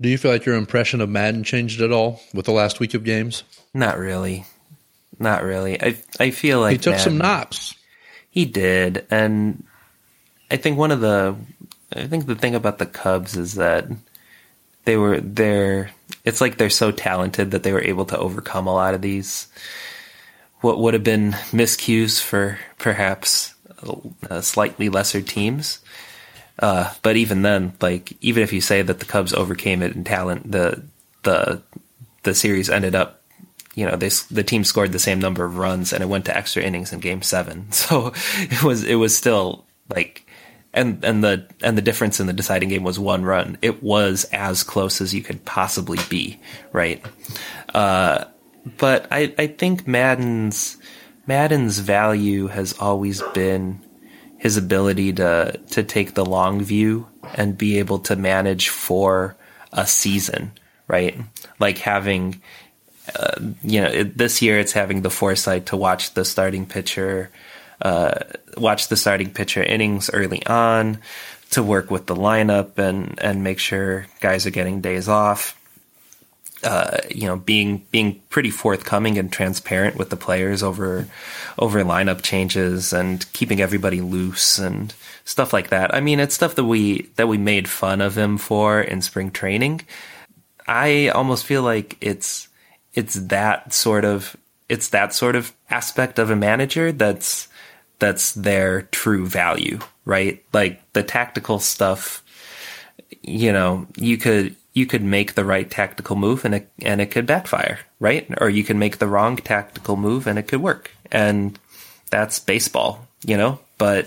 [0.01, 2.95] do you feel like your impression of Maddon changed at all with the last week
[2.95, 3.45] of games?
[3.73, 4.45] Not really.
[5.19, 5.81] Not really.
[5.81, 7.75] I I feel like He took some naps.
[8.31, 9.65] He did, and
[10.51, 11.37] I think one of the
[11.95, 13.87] I think the thing about the Cubs is that
[14.85, 15.91] they were they're
[16.25, 19.49] it's like they're so talented that they were able to overcome a lot of these
[20.61, 23.55] what would have been miscues for perhaps
[24.31, 25.81] uh, slightly lesser teams.
[26.59, 30.05] Uh, but even then, like even if you say that the Cubs overcame it in
[30.05, 30.83] talent, the
[31.23, 31.61] the
[32.23, 33.21] the series ended up
[33.75, 36.37] you know, they the team scored the same number of runs and it went to
[36.37, 37.67] extra innings in game 7.
[37.73, 40.27] So it was it was still like
[40.73, 43.59] and and the and the difference in the deciding game was one run.
[43.63, 46.41] It was as close as you could possibly be,
[46.73, 47.05] right?
[47.73, 48.25] Uh,
[48.79, 50.77] but I I think Maddon's
[51.27, 53.81] Maddon's value has always been
[54.37, 59.37] his ability to to take the long view and be able to manage for
[59.73, 60.53] a season,
[60.89, 61.17] right?
[61.59, 62.43] Like having
[63.15, 67.31] uh, you know, it, this year it's having the foresight to watch the starting pitcher,
[67.81, 68.19] uh,
[68.57, 70.99] watch the starting pitcher innings early on,
[71.51, 75.61] to work with the lineup and and make sure guys are getting days off.
[76.65, 81.07] Uh, you know, being being pretty forthcoming and transparent with the players over
[81.59, 85.95] over lineup changes and keeping everybody loose and stuff like that.
[85.95, 89.31] I mean, it's stuff that we that we made fun of him for in spring
[89.31, 89.83] training.
[90.67, 92.49] I almost feel like it's
[92.95, 94.37] it's that sort of
[94.69, 97.49] it's that sort of aspect of a manager that's
[97.99, 100.43] that's their true value, right?
[100.53, 102.23] Like the tactical stuff,
[103.23, 107.11] you know, you could you could make the right tactical move and it and it
[107.11, 108.29] could backfire, right?
[108.41, 110.91] Or you can make the wrong tactical move and it could work.
[111.13, 111.59] And
[112.11, 113.61] that's baseball, you know?
[113.79, 114.07] But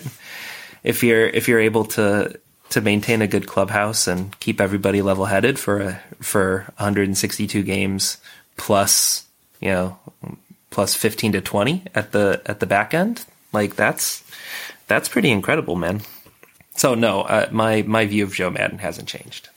[0.84, 5.26] if you're if you're able to to maintain a good clubhouse and keep everybody level
[5.26, 8.18] headed for a, for 162 games
[8.58, 9.26] plus
[9.60, 9.98] you know
[10.70, 13.26] plus 15 to 20 at the at the back end.
[13.54, 14.24] Like that's
[14.88, 16.02] that's pretty incredible man.
[16.76, 19.50] So no uh, my my view of joe maddon hasn't changed.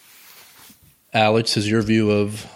[1.13, 2.47] Alex, has your view of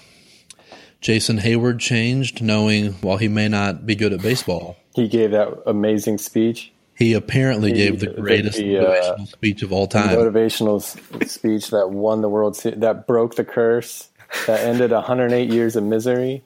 [1.00, 5.48] Jason Heyward changed, knowing while he may not be good at baseball, He gave that
[5.66, 8.84] amazing speech, he apparently The- gave the the- greatest the, uh,
[9.18, 10.16] motivational speech of all time.
[10.16, 10.80] motivational
[11.28, 14.08] speech that won the World Series, that broke the curse,
[14.46, 16.44] that ended 108 years of misery.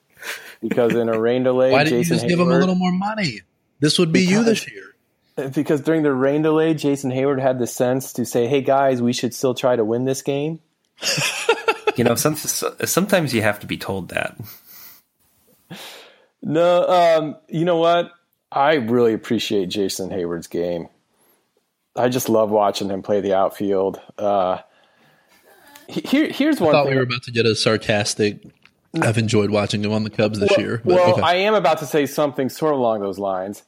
[0.60, 2.92] Because in a rain delay, Why didn't Jason you just give him a little more
[2.92, 3.42] money?
[3.80, 4.82] This would be you this year.
[5.54, 9.12] because during the rain delay, Jason Heyward had the sense to say, "Hey guys, we
[9.12, 10.58] should still try to win this game."
[11.96, 14.36] you know some, sometimes you have to be told that
[16.42, 18.12] No, um, you know what?
[18.50, 20.88] I really appreciate Jason Heyward's game.
[21.94, 24.00] I just love watching him play the outfield.
[24.16, 24.62] Uh, he-
[25.88, 26.92] here, here's I thought thing.
[26.92, 28.42] we were about to get a sarcastic.
[29.00, 30.82] I've enjoyed watching him on the Cubs this well, year.
[30.84, 31.22] But well, okay.
[31.22, 33.62] I am about to say something sort of along those lines.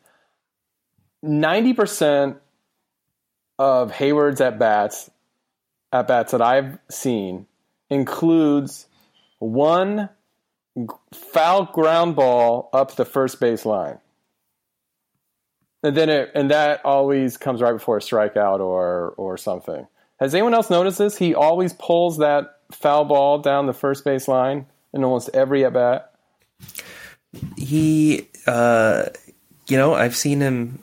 [1.22, 2.38] Ninety percent
[3.58, 5.10] of Heyward's at bats,
[5.92, 7.46] at bats that I've seen,
[7.90, 8.86] includes
[9.38, 10.08] one
[11.12, 13.98] foul ground ball up the first base line,
[15.82, 19.86] and then it, and that always comes right before a strikeout or or something.
[20.20, 21.16] Has anyone else noticed this?
[21.16, 25.72] He always pulls that foul ball down the first base line in almost every at
[25.72, 26.12] bat.
[27.56, 29.04] he uh
[29.68, 30.80] you know i've seen him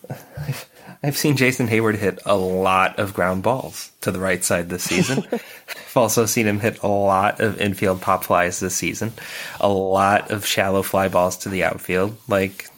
[1.04, 4.84] i've seen jason heyward hit a lot of ground balls to the right side this
[4.84, 9.12] season i've also seen him hit a lot of infield pop flies this season
[9.60, 12.70] a lot of shallow fly balls to the outfield like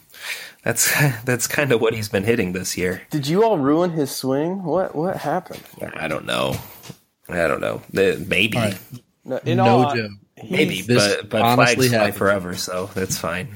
[0.69, 4.11] that's that's kind of what he's been hitting this year Did you all ruin his
[4.11, 4.63] swing?
[4.63, 5.63] What what happened?
[5.95, 6.55] i don't know
[7.27, 8.79] i don't know maybe All right.
[9.25, 10.19] No, in No all, Jim.
[10.49, 13.49] Maybe, This but but honestly flags fly forever, so that's fine.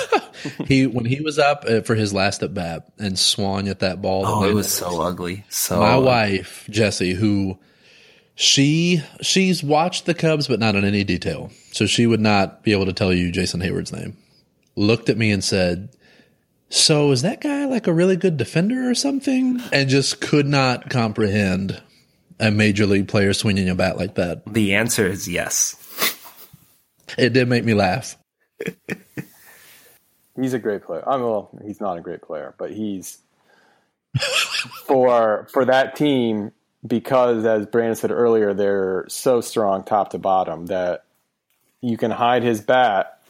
[0.66, 4.00] he when he was up uh, for his last at bat and swung at that
[4.02, 4.24] ball.
[4.26, 5.44] Oh, it was so ugly.
[5.50, 7.58] So my wife Jessie, who
[8.34, 12.72] she she's watched the Cubs but not in any detail, so she would not be
[12.72, 14.16] able to tell you Jason Heyward's name.
[14.76, 15.90] Looked at me and said,
[16.74, 20.90] "So is that guy like a really good defender or something?" And just could not
[20.90, 21.80] comprehend
[22.40, 24.42] a major league player swinging a bat like that.
[24.52, 25.76] the answer is yes.
[27.16, 28.16] It did make me laugh.
[30.36, 31.08] He's a great player.
[31.08, 33.18] I mean, well, he's not a great player, but he's
[34.84, 36.50] for for that team
[36.84, 41.04] because, as Brandon said earlier, they're so strong top to bottom that
[41.80, 43.20] you can hide his bat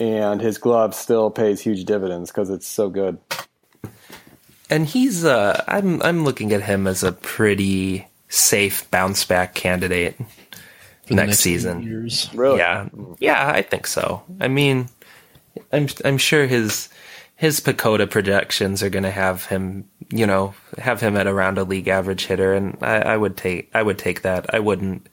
[0.00, 3.18] and his glove still pays huge dividends because it's so good.
[4.70, 10.16] And he's uh I'm I'm looking at him as a pretty safe bounce back candidate
[10.18, 10.26] For
[11.08, 11.82] the next, season.
[11.82, 12.28] years.
[12.34, 12.88] Really, Yeah.
[13.18, 14.22] Yeah, I think so.
[14.40, 14.88] I mean
[15.72, 16.88] I'm I'm sure his
[17.36, 21.88] his PECOTA projections are gonna have him you know, have him at around a league
[21.88, 24.54] average hitter and I, I would take I would take that.
[24.54, 25.06] I wouldn't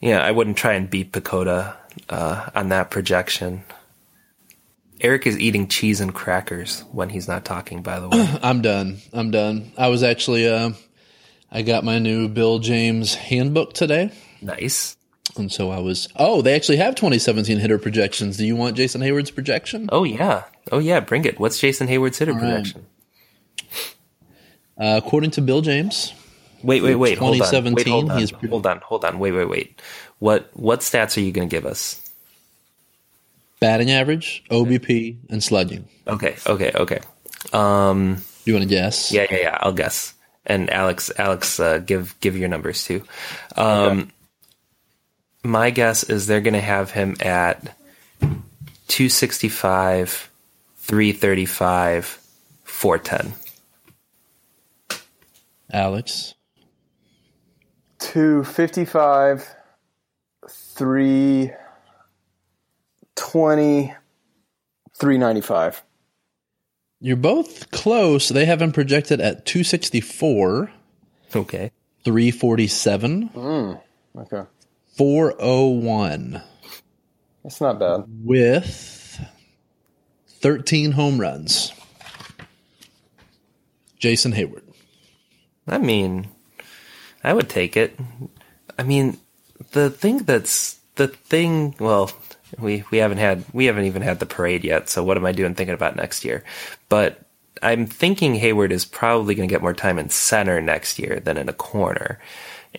[0.00, 1.74] yeah, I wouldn't try and beat PECOTA
[2.10, 3.62] uh, on that projection.
[5.04, 8.26] Eric is eating cheese and crackers when he's not talking, by the way.
[8.42, 8.96] I'm done.
[9.12, 9.70] I'm done.
[9.76, 10.70] I was actually uh
[11.52, 14.10] I got my new Bill James handbook today.
[14.40, 14.96] nice.
[15.36, 18.38] And so I was Oh, they actually have 2017 hitter projections.
[18.38, 19.90] Do you want Jason Heyward's projection?
[19.92, 20.44] Oh yeah.
[20.72, 21.38] Oh yeah, bring it.
[21.38, 22.86] What's Jason Heyward's hitter projection?
[24.78, 26.14] Uh, according to Bill James,
[26.62, 27.18] Wait, wait, wait.
[27.18, 27.40] Hold on.
[27.40, 28.48] Wait, 2017, hold on.
[28.48, 28.78] hold on.
[28.80, 29.18] Hold on.
[29.18, 29.82] Wait, wait, wait.
[30.18, 32.03] What what stats are you going to give us?
[33.64, 35.88] Batting average, OBP, and slugging.
[36.06, 37.00] Okay, okay, okay.
[37.54, 39.10] Um, You want to guess?
[39.10, 39.58] yeah, yeah, yeah.
[39.58, 40.12] I'll guess.
[40.44, 43.02] And Alex, Alex, uh, give give your numbers too.
[43.56, 44.12] Um,
[45.42, 47.74] my guess is they're going to have him at
[48.86, 50.30] two sixty five,
[50.76, 52.20] three thirty five,
[52.64, 53.32] four ten.
[55.72, 56.34] Alex.
[57.98, 59.48] two fifty five,
[60.50, 61.50] three
[63.16, 63.94] twenty,
[64.98, 65.82] three ninety five.
[67.00, 68.28] You're both close.
[68.30, 70.70] They have him projected at 264,
[71.36, 71.70] Okay.
[72.04, 73.80] 347, mm,
[74.16, 74.42] Okay,
[74.96, 76.40] 401
[77.42, 78.04] that's not bad.
[78.22, 79.20] with
[80.28, 81.72] 13 home runs.
[83.98, 84.62] Jason Heyward.
[85.66, 86.28] I mean,
[87.22, 87.98] I would take it.
[88.78, 89.18] I mean,
[89.72, 91.74] the thing that's the thing.
[91.78, 92.10] Well,
[92.58, 94.88] we we haven't had we haven't even had the parade yet.
[94.88, 96.44] So what am I doing thinking about next year?
[96.88, 97.20] But
[97.62, 101.36] I'm thinking Heyward is probably going to get more time in center next year than
[101.36, 102.20] in a corner.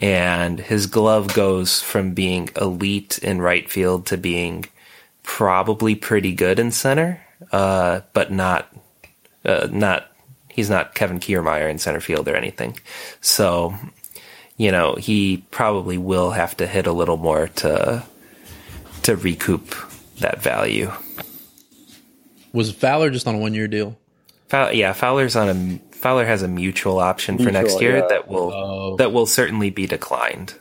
[0.02, 4.66] And his glove goes from being elite in right field to being
[5.24, 7.22] probably pretty good in center,
[7.52, 8.74] uh, but not
[9.46, 10.12] uh, not
[10.50, 12.78] he's not Kevin Kiermaier in center field or anything.
[13.22, 13.76] So,
[14.58, 18.04] you know, he probably will have to hit a little more to
[19.06, 19.76] to recoup
[20.20, 20.92] that value.
[22.54, 23.98] Was Fowler just on a one year deal?
[24.48, 28.08] Fow- yeah, Fowler's on a Fowler has a mutual option for next year yeah.
[28.10, 28.96] that will oh.
[28.98, 30.56] that will certainly be declined.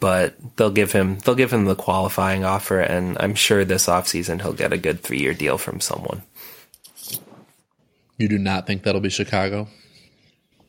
[0.00, 4.40] But they'll give him they'll give him the qualifying offer and I'm sure this offseason
[4.40, 6.22] he'll get a good 3-year deal from someone.
[8.16, 9.68] You do not think that'll be Chicago?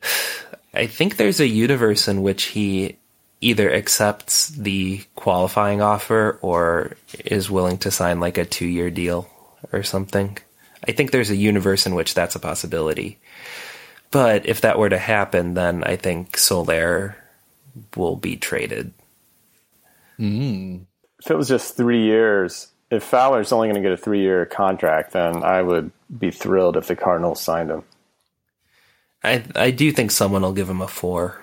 [0.74, 2.96] I think there's a universe in which he
[3.40, 9.28] either accepts the qualifying offer or is willing to sign like a two year deal
[9.72, 10.36] or something.
[10.86, 13.18] I think there's a universe in which that's a possibility.
[14.10, 17.16] But if that were to happen, then I think Soler
[17.96, 18.92] will be traded.
[20.16, 20.78] Hmm.
[21.22, 24.46] If it was just three years, if Fowler's only going to get a three year
[24.46, 27.84] contract, then I would be thrilled if the Cardinals signed him.
[29.22, 31.40] I I do think someone will give him a four.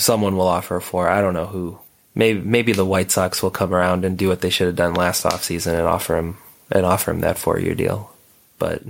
[0.00, 1.08] Someone will offer for.
[1.08, 1.78] I don't know who.
[2.14, 4.94] Maybe maybe the White Sox will come around and do what they should have done
[4.94, 6.38] last offseason and offer him
[6.70, 8.12] and offer him that four year deal.
[8.58, 8.82] But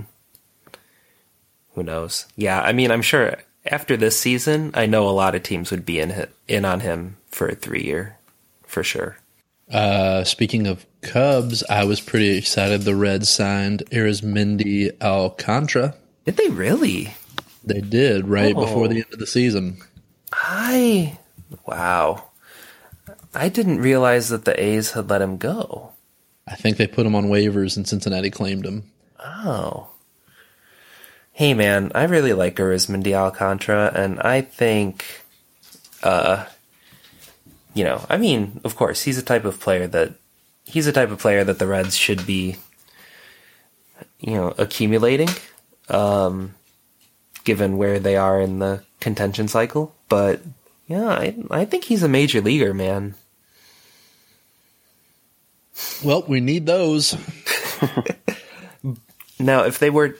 [1.75, 2.27] who knows?
[2.37, 3.37] Yeah, I mean, I'm sure
[3.67, 7.17] after this season, I know a lot of teams would be in in on him
[7.29, 8.17] for a three year,
[8.65, 9.17] for sure.
[9.71, 15.95] Uh, speaking of Cubs, I was pretty excited the Reds signed Arismendy Alcantara.
[16.25, 17.15] Did they really?
[17.63, 18.61] They did right Oh.
[18.65, 19.79] before the end of the season.
[20.33, 21.19] I
[21.67, 22.25] wow.
[23.35, 25.93] I didn't realize that the A's had let him go.
[26.47, 28.91] I think they put him on waivers and Cincinnati claimed him.
[29.19, 29.89] Oh.
[31.33, 35.23] Hey man, I really like Arismendy Alcantara, and I think,
[36.03, 36.45] uh,
[37.73, 40.15] you know, I mean, of course, he's a type of player that
[40.65, 42.57] he's a type of player that the Reds should be,
[44.19, 45.31] you know, accumulating,
[45.89, 46.55] um,
[47.45, 49.95] given where they are in the contention cycle.
[50.09, 50.41] But
[50.87, 53.15] yeah, I I think he's a major leaguer, man.
[56.05, 57.17] Well, we need those.
[59.41, 60.17] Now, if they were,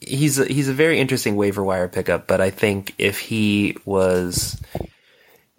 [0.00, 2.28] he's a, he's a very interesting waiver wire pickup.
[2.28, 4.60] But I think if he was,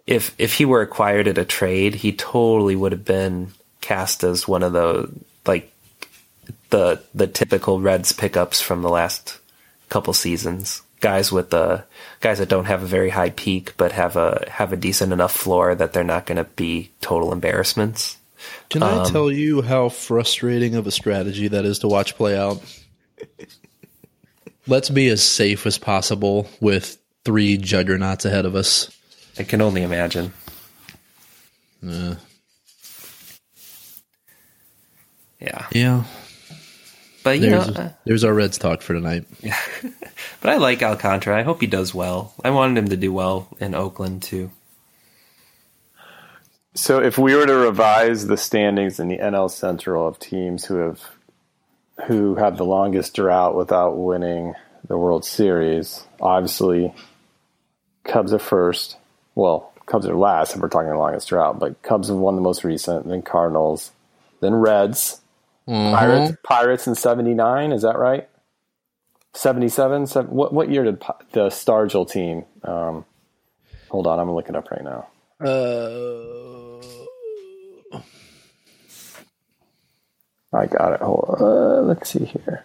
[0.07, 3.51] if if he were acquired at a trade, he totally would have been
[3.81, 5.11] cast as one of the
[5.45, 5.71] like
[6.69, 9.37] the the typical Reds pickups from the last
[9.89, 10.81] couple seasons.
[11.03, 11.83] Guys with the
[12.21, 15.33] guys that don't have a very high peak, but have a have a decent enough
[15.35, 18.15] floor that they're not going to be total embarrassments.
[18.69, 22.63] Can I tell you how frustrating of a strategy that is to watch play out?
[24.67, 28.89] Let's be as safe as possible with three juggernauts ahead of us.
[29.37, 30.31] I can only imagine.
[31.85, 32.15] Uh,
[35.41, 36.03] Yeah, yeah,
[37.21, 39.25] but you know, there's, uh, there's our Reds talk for tonight.
[40.43, 41.39] but I like Alcantara.
[41.39, 42.33] I hope he does well.
[42.43, 44.51] I wanted him to do well in Oakland too.
[46.75, 50.75] So if we were to revise the standings in the NL Central of teams who
[50.75, 51.01] have
[52.07, 56.93] who have the longest drought without winning the World Series, obviously
[58.03, 58.97] Cubs are first.
[59.35, 62.41] Well, Cubs are last if we're talking the longest drought, but Cubs have won the
[62.41, 63.91] most recent, then Cardinals,
[64.41, 65.21] then Reds,
[65.69, 65.95] mm-hmm.
[65.95, 67.71] Pirates, Pirates in '79.
[67.71, 68.27] Is that right?
[69.33, 70.07] '77.
[70.27, 70.99] What what year did
[71.31, 72.45] the Stargell team?
[72.63, 73.05] Um,
[73.89, 75.07] hold on, I'm gonna look it up right now.
[75.39, 76.79] Uh,
[80.53, 81.01] I got it.
[81.01, 81.41] Hold on.
[81.41, 82.63] Uh, let's see here.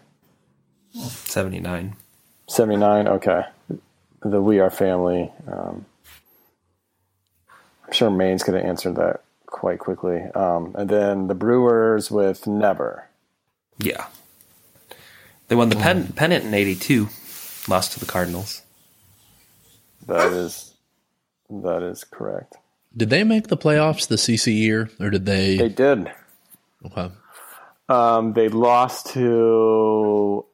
[0.93, 1.97] Seventy nine.
[2.49, 3.09] 79.
[3.09, 3.43] Okay.
[4.23, 5.31] The We Are Family.
[5.47, 5.85] Um,
[7.87, 10.23] I'm sure Maine's going to answer that quite quickly.
[10.35, 13.07] Um, and then the Brewers with Never.
[13.79, 14.07] Yeah,
[15.49, 17.09] they won the pen, pennant in '82.
[17.69, 18.63] Lost to the Cardinals.
[20.07, 20.75] That is
[21.51, 22.57] that is correct.
[22.97, 25.57] did they make the playoffs the CC year, or did they?
[25.59, 26.11] They did.
[26.87, 27.11] okay.
[27.91, 30.45] Um, they lost to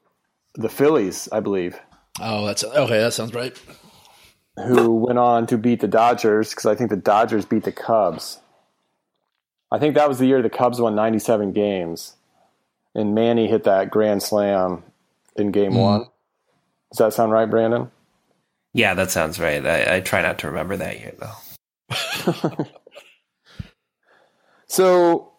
[0.55, 1.77] the Phillies, I believe,
[2.21, 2.99] Oh, that's okay.
[3.01, 3.61] That sounds right.
[4.57, 8.39] who went on to beat the Dodgers because I think the Dodgers beat the Cubs.
[9.73, 12.15] I think that was the year the Cubs won 97 games,
[12.95, 14.83] and Manny hit that grand slam
[15.37, 16.07] in Game One.
[16.93, 17.91] Does that sound right, Brandon?
[18.73, 19.65] Yeah, that sounds right.
[19.65, 22.65] I, I try not to remember that year though.
[24.75, 25.31] So,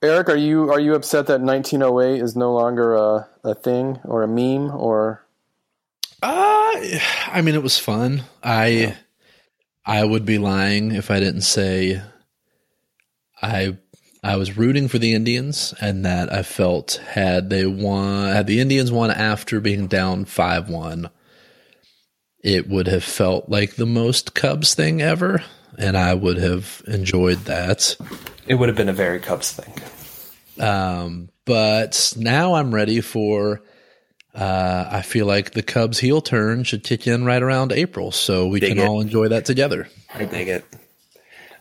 [0.00, 4.22] Eric, are you are you upset that 1908 is no longer a, a thing or
[4.22, 5.26] a meme or?
[6.22, 6.72] Uh,
[7.26, 8.22] I mean, it was fun.
[8.42, 8.96] I
[9.84, 12.00] I would be lying if I didn't say
[13.42, 13.76] I
[14.26, 18.58] I was rooting for the Indians and that I felt had they won had the
[18.58, 21.10] Indians won after being down five one,
[22.42, 25.44] it would have felt like the most Cubs thing ever,
[25.78, 27.96] and I would have enjoyed that.
[28.48, 29.72] It would have been a very Cubs thing.
[30.60, 33.62] Um, but now I'm ready for.
[34.34, 38.48] Uh, I feel like the Cubs heel turn should kick in right around April, so
[38.48, 38.86] we Dig can it.
[38.86, 39.88] all enjoy that together.
[40.12, 40.64] I dig it.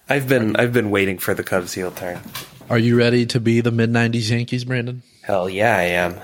[0.10, 2.20] I've been I've been waiting for the Cubs heel turn.
[2.70, 5.04] Are you ready to be the mid '90s Yankees, Brandon?
[5.22, 6.20] Hell yeah, I am.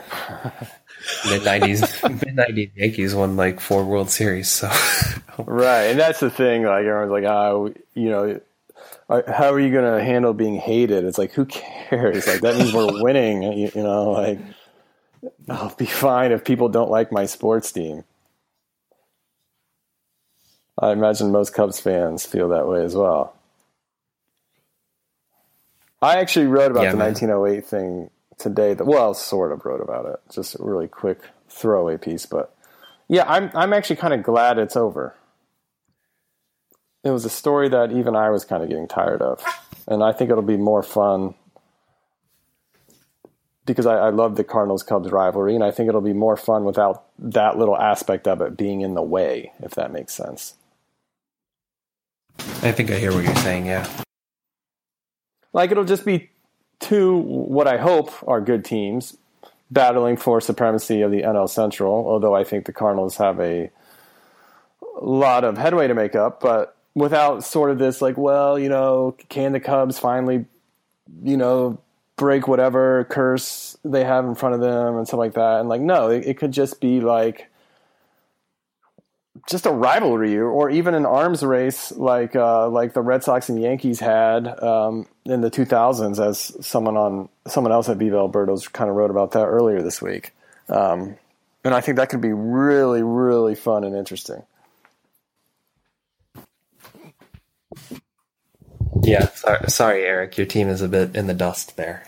[1.28, 4.50] Mid nineties, mid nineties Yankees won like four World Series.
[4.50, 4.70] So
[5.38, 6.64] Right, and that's the thing.
[6.64, 8.39] Like everyone's like, oh, you know,
[9.28, 11.04] how are you going to handle being hated?
[11.04, 12.28] It's like, who cares?
[12.28, 13.44] Like that means we're winning.
[13.44, 14.39] You, you know, like
[15.50, 18.04] I'll be fine if people don't like my sports team.
[20.80, 23.36] I imagine most Cubs fans feel that way as well.
[26.02, 27.14] I actually wrote about Yeah, the man.
[27.14, 28.74] 1908 thing today.
[28.74, 30.20] That well, sort of wrote about it.
[30.34, 32.56] Just a really quick throwaway piece, but
[33.08, 35.16] yeah, I'm I'm actually kind of glad it's over.
[37.04, 39.43] It was a story that even I was kind of getting tired of,
[39.88, 41.34] and I think it'll be more fun
[43.66, 46.64] because I, I love the Cardinals Cubs rivalry, and I think it'll be more fun
[46.64, 50.56] without that little aspect of it being in the way, if that makes sense.
[52.64, 53.66] I think I hear what you're saying.
[53.68, 53.88] Yeah,
[55.54, 56.30] Like it'll just be
[56.80, 59.18] two what I hope are good teams
[59.70, 61.93] battling for supremacy of the NL Central.
[62.08, 63.72] Although I think the Cardinals have a
[65.02, 69.16] lot of headway to make up, but without sort of this like, well, you know,
[69.30, 70.45] can the Cubs finally,
[71.24, 71.80] you know,
[72.18, 75.60] break whatever curse they have in front of them and stuff like that?
[75.60, 77.51] And like, no, it, it could just be like
[79.50, 83.62] just a rivalry or even an arms race like uh, like the Red Sox and
[83.62, 88.72] Yankees had um, in the 2000s, as someone on someone else at Viva El Birdos
[88.72, 90.32] kind of wrote about that earlier this week.
[90.70, 91.18] Um,
[91.64, 94.44] and I think that could be really, really fun and interesting.
[99.04, 100.38] Yeah, sorry, sorry, Eric.
[100.38, 102.04] Your team is a bit in the dust there.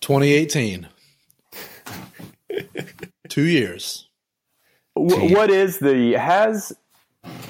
[0.00, 0.88] 2018.
[3.28, 4.07] Two years.
[5.06, 6.72] W- what is the has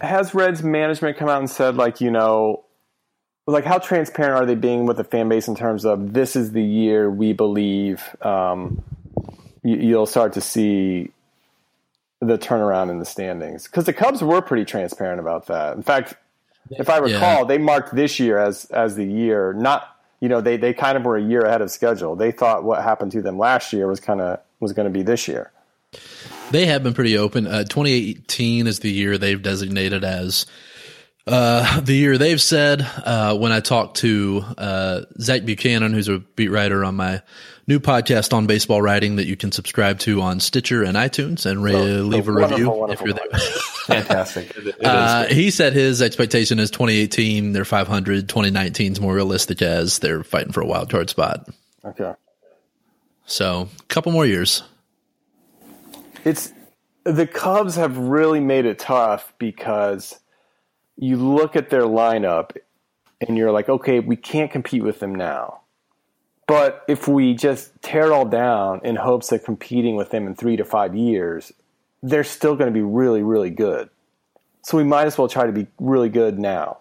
[0.03, 2.65] has Reds management come out and said like you know
[3.47, 6.53] like how transparent are they being with the fan base in terms of this is
[6.53, 8.83] the year we believe um,
[9.63, 11.11] you, you'll start to see
[12.21, 15.77] the turnaround in the standings because the Cubs were pretty transparent about that.
[15.77, 16.15] In fact,
[16.71, 17.45] if I recall, yeah.
[17.45, 21.05] they marked this year as as the year not you know they they kind of
[21.05, 22.17] were a year ahead of schedule.
[22.17, 25.03] They thought what happened to them last year was kind of was going to be
[25.03, 25.53] this year.
[26.51, 27.47] They have been pretty open.
[27.47, 30.47] Uh, 2018 is the year they've designated as
[31.27, 32.81] uh, the year they've said.
[33.05, 37.23] Uh, when I talked to uh, Zach Buchanan, who's a beat writer on my
[37.67, 41.63] new podcast on baseball writing that you can subscribe to on Stitcher and iTunes, and
[41.63, 43.39] re- oh, leave a review if you're there.
[43.87, 44.57] Fantastic.
[44.83, 47.53] Uh, he said his expectation is 2018.
[47.53, 48.29] They're 500.
[48.29, 51.47] 2019 is more realistic as they're fighting for a wild card spot.
[51.85, 52.15] Okay.
[53.27, 54.63] So, a couple more years
[56.25, 56.53] it's
[57.05, 60.19] the Cubs have really made it tough because
[60.97, 62.57] you look at their lineup
[63.21, 65.61] and you're like, okay, we can't compete with them now.
[66.47, 70.35] But if we just tear it all down in hopes of competing with them in
[70.35, 71.53] three to five years,
[72.03, 73.91] they're still going to be really, really good.
[74.63, 76.79] So we might as well try to be really good now.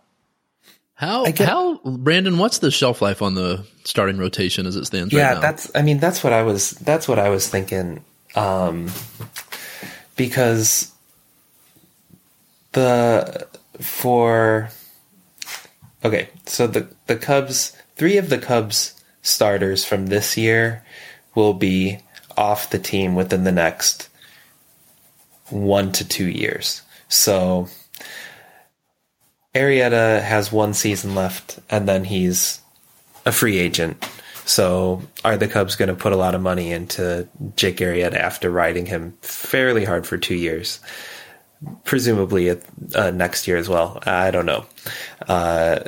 [0.93, 2.39] How how Brandon?
[2.39, 5.41] What's the shelf life on the starting rotation as it stands yeah, right now?
[5.41, 5.71] that's.
[5.75, 6.71] I mean, that's what I was.
[6.71, 8.03] That's what I was thinking
[8.35, 8.89] um,
[10.15, 10.91] because
[12.73, 13.47] the
[13.79, 14.69] for
[16.03, 20.83] okay, so the the Cubs, three of the Cubs starters from this year
[21.35, 21.99] will be
[22.35, 24.09] off the team within the next
[25.49, 26.81] one to two years.
[27.07, 27.67] So
[29.55, 32.61] Arrieta has one season left, and then he's
[33.25, 34.03] a free agent
[34.47, 37.27] so are the Cubs going to put a lot of money into
[37.57, 40.79] Jake Arrieta after riding him fairly hard for two years?
[41.83, 42.49] Presumably
[42.95, 43.99] uh, next year as well.
[44.05, 44.65] I don't know.
[45.27, 45.79] Uh,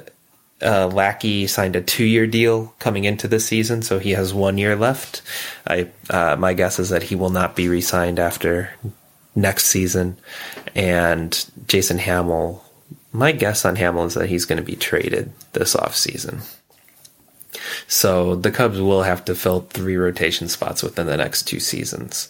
[0.62, 4.76] uh, Lackey signed a two-year deal coming into the season, so he has one year
[4.76, 5.22] left.
[5.66, 8.72] I uh, my guess is that he will not be re-signed after
[9.36, 10.18] next season.
[10.76, 12.62] And Jason Hammel,
[13.14, 16.42] my guess on Hamill is that he's going to be traded this off season.
[17.88, 22.30] So the Cubs will have to fill three rotation spots within the next two seasons.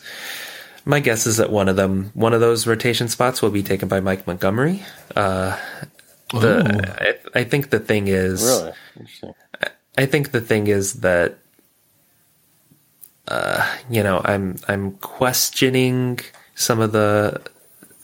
[0.86, 3.88] My guess is that one of them, one of those rotation spots, will be taken
[3.88, 4.84] by Mike Montgomery.
[5.16, 5.58] Uh,
[6.32, 9.34] the, I, I, think the thing is, really,
[9.98, 11.38] I think the thing is that,
[13.28, 16.20] uh, you know, I'm I'm questioning
[16.56, 17.42] some of the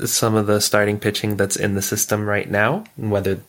[0.03, 3.39] some of the starting pitching that's in the system right now, whether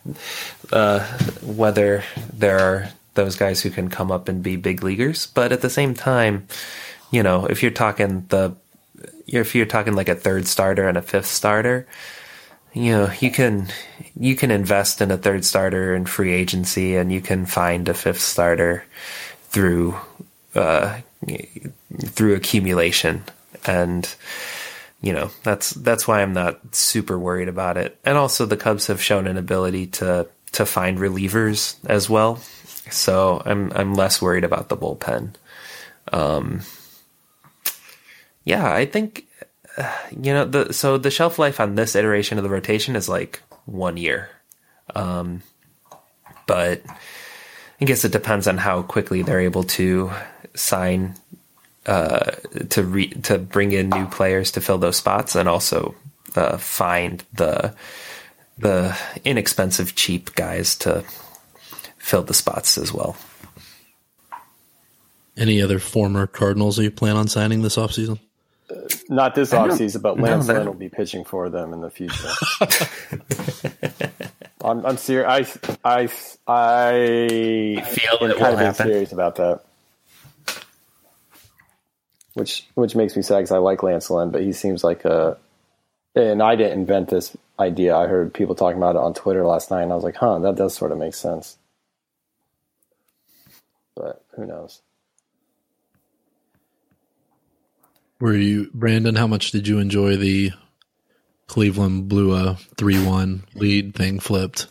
[0.73, 1.01] uh,
[1.43, 5.27] whether there are those guys who can come up and be big leaguers.
[5.27, 6.47] But at the same time,
[7.11, 8.55] you know, if you're talking the
[9.27, 11.87] if you're talking like a third starter and a fifth starter,
[12.73, 13.69] you know, you can
[14.19, 17.95] you can invest in a third starter in free agency, and you can find a
[17.95, 18.85] fifth starter
[19.49, 19.97] through
[20.55, 21.01] uh,
[22.03, 23.25] through accumulation,
[23.65, 24.15] and
[25.01, 27.99] you know that's that's why I'm not super worried about it.
[28.05, 32.41] And also, the Cubs have shown an ability to to find relievers as well.
[32.91, 35.35] So I'm I'm less worried about the bullpen.
[36.13, 36.61] Um,
[38.45, 39.27] yeah, I think
[40.11, 43.43] you know the so the shelf life on this iteration of the rotation is like
[43.67, 44.31] one year.
[44.95, 45.43] Um,
[46.47, 46.83] but
[47.81, 50.13] I guess it depends on how quickly they're able to
[50.55, 51.15] sign
[51.87, 52.33] uh,
[52.71, 55.95] to re- to bring in new players to fill those spots, and also
[56.35, 57.75] uh, find the
[58.59, 61.05] the inexpensive, cheap guys to
[62.07, 63.17] filled the spots as well.
[65.37, 68.21] Any other former Cardinals you plan on signing this offseason?
[68.71, 68.75] Uh,
[69.09, 72.29] not this offseason, but Lance Lynn will be pitching for them in the future.
[74.65, 75.59] I'm, I'm serious.
[75.85, 76.09] I, I,
[76.47, 78.87] I feel am kind of happen.
[78.87, 79.63] serious about that.
[82.35, 85.39] Which which makes me sad because I like Lance Lynn, but he seems like a.
[86.15, 87.97] And I didn't invent this idea.
[87.97, 90.39] I heard people talking about it on Twitter last night, and I was like, "Huh,
[90.41, 91.57] that does sort of make sense."
[94.37, 94.83] But who knows?
[98.21, 99.15] Were you Brandon?
[99.15, 100.53] How much did you enjoy the
[101.47, 104.67] Cleveland blew a uh, 3 1 lead thing flipped.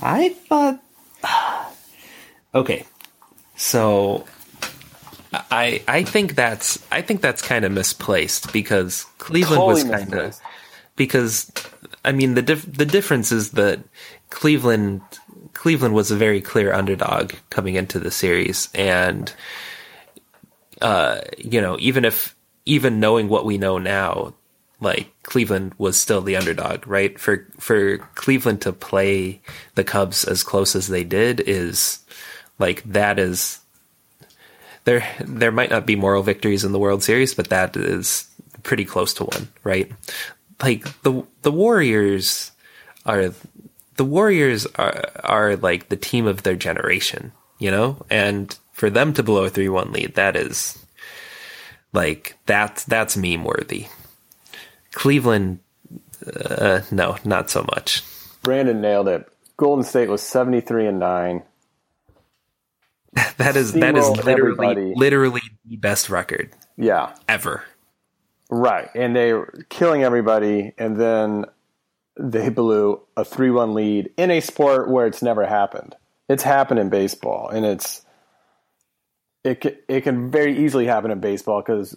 [0.00, 0.80] I thought.
[2.54, 2.84] Okay,
[3.56, 4.26] so
[5.50, 10.38] I I think that's I think that's kind of misplaced because Cleveland was kind of
[10.94, 11.50] because
[12.04, 13.80] I mean the dif- the difference is that
[14.28, 15.00] Cleveland
[15.62, 19.32] Cleveland was a very clear underdog coming into the series and
[20.80, 22.34] uh you know even if
[22.66, 24.34] even knowing what we know now
[24.80, 29.40] like Cleveland was still the underdog right for for Cleveland to play
[29.76, 32.00] the Cubs as close as they did is
[32.58, 33.60] like that is
[34.84, 38.28] there there might not be moral victories in the World Series, but that is
[38.64, 39.90] pretty close to one, right?
[40.60, 42.50] Like the the Warriors
[43.06, 43.32] are
[43.96, 48.04] the Warriors are are like the team of their generation, you know?
[48.10, 50.78] And for them to blow a 3-1 lead, that is
[51.92, 53.86] like that's that's meme worthy.
[54.92, 55.60] Cleveland
[56.26, 58.02] uh, no, not so much.
[58.42, 59.28] Brandon nailed it.
[59.56, 61.42] Golden State was 73 and 9.
[63.36, 64.94] That is that is literally everybody.
[64.96, 67.62] literally the best record Yeah, ever.
[68.50, 68.88] right.
[68.94, 71.44] And they were killing everybody, and then
[72.18, 75.96] they blew a 3 1 lead in a sport where it's never happened.
[76.28, 78.04] It's happened in baseball, and it's.
[79.44, 81.96] It can, it can very easily happen in baseball because,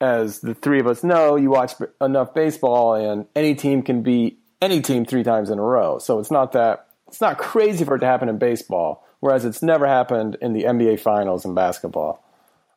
[0.00, 4.38] as the three of us know, you watch enough baseball, and any team can beat
[4.62, 5.98] any team three times in a row.
[5.98, 9.62] So it's not that it's not crazy for it to happen in baseball, whereas it's
[9.62, 12.24] never happened in the NBA Finals in basketball.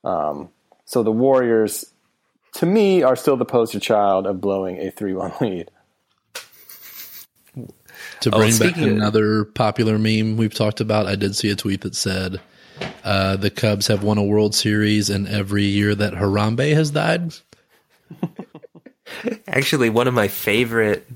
[0.03, 0.49] Um,
[0.83, 1.85] so the Warriors,
[2.55, 5.71] to me, are still the poster child of blowing a three-one lead.
[8.21, 11.49] To Oh, bring back speaking of- another popular meme we've talked about, I did see
[11.49, 12.39] a tweet that said
[13.03, 17.33] uh, the Cubs have won a World Series in every year that Harambe has died.
[19.47, 21.07] Actually, one of my favorite.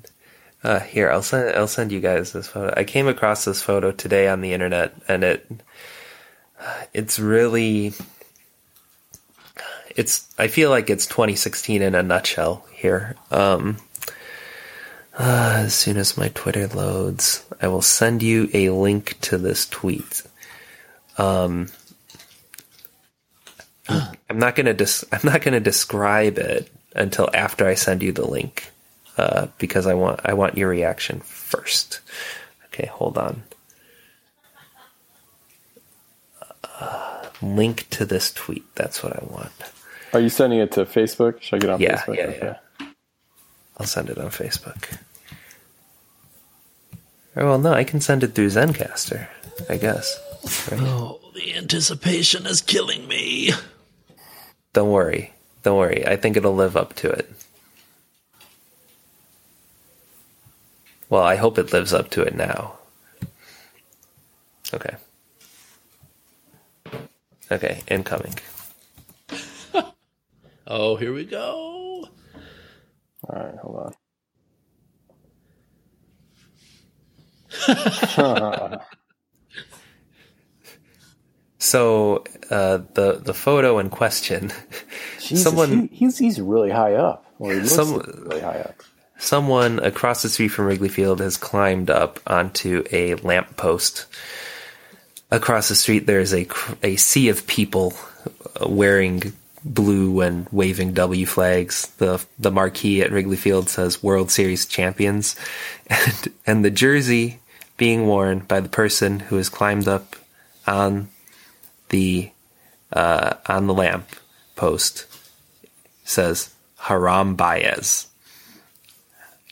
[0.64, 1.56] Uh, here, I'll send.
[1.56, 2.74] I'll send you guys this photo.
[2.76, 5.48] I came across this photo today on the internet, and it.
[6.94, 7.94] It's really.
[9.96, 10.28] It's.
[10.38, 13.16] I feel like it's 2016 in a nutshell here.
[13.32, 13.78] Um.
[15.20, 19.68] Uh, as soon as my Twitter loads, I will send you a link to this
[19.68, 20.24] tweet.
[21.18, 21.70] Um.
[24.30, 28.26] I'm not gonna dis- I'm not gonna describe it until after I send you the
[28.28, 28.70] link,
[29.18, 32.00] uh, because I want I want your reaction first.
[32.68, 33.42] Okay, hold on.
[36.64, 38.64] Uh, link to this tweet.
[38.76, 39.52] That's what I want.
[40.14, 41.42] Are you sending it to Facebook?
[41.42, 42.16] Should I get on Yeah, Facebook?
[42.18, 42.88] yeah, yeah.
[43.78, 44.98] I'll send it on Facebook.
[47.40, 49.28] Oh, well, no, I can send it through Zencastr,
[49.70, 50.20] I guess.
[50.70, 50.82] Right?
[50.82, 53.52] Oh, the anticipation is killing me.
[54.74, 55.32] Don't worry.
[55.64, 56.06] Don't worry.
[56.06, 57.32] I think it'll live up to it.
[61.10, 62.78] Well, I hope it lives up to it now.
[64.74, 64.96] Okay.
[67.52, 68.36] Okay, incoming.
[70.72, 72.08] Oh, here we go.
[73.28, 73.94] All right, hold on.
[81.62, 84.52] So, uh, the the photo in question,
[85.20, 87.26] Jesus, Someone- he, he's he's really high up.
[87.38, 87.98] Or he looks Some-
[88.28, 88.76] really high up.
[89.18, 94.06] someone across the street from Wrigley Field has climbed up onto a lamppost.
[95.32, 96.48] Across the street, there's a
[96.82, 97.94] a sea of people
[98.66, 99.34] wearing
[99.70, 101.88] blue and waving W flags.
[101.98, 105.36] the The marquee at Wrigley Field says "World Series Champions,"
[105.88, 107.40] and and the jersey
[107.78, 110.16] being worn by the person who has climbed up
[110.68, 111.10] on
[111.90, 112.32] the
[112.92, 114.10] uh, on the lamp
[114.56, 115.06] post
[116.04, 118.08] says Haram Baez.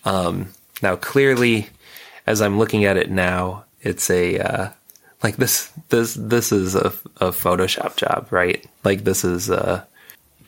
[0.03, 0.49] Um,
[0.82, 1.70] now, clearly,
[2.26, 4.70] as I'm looking at it now, it's a uh,
[5.24, 5.72] like this.
[5.89, 6.88] This this is a,
[7.18, 8.65] a Photoshop job, right?
[8.84, 9.84] Like this is uh,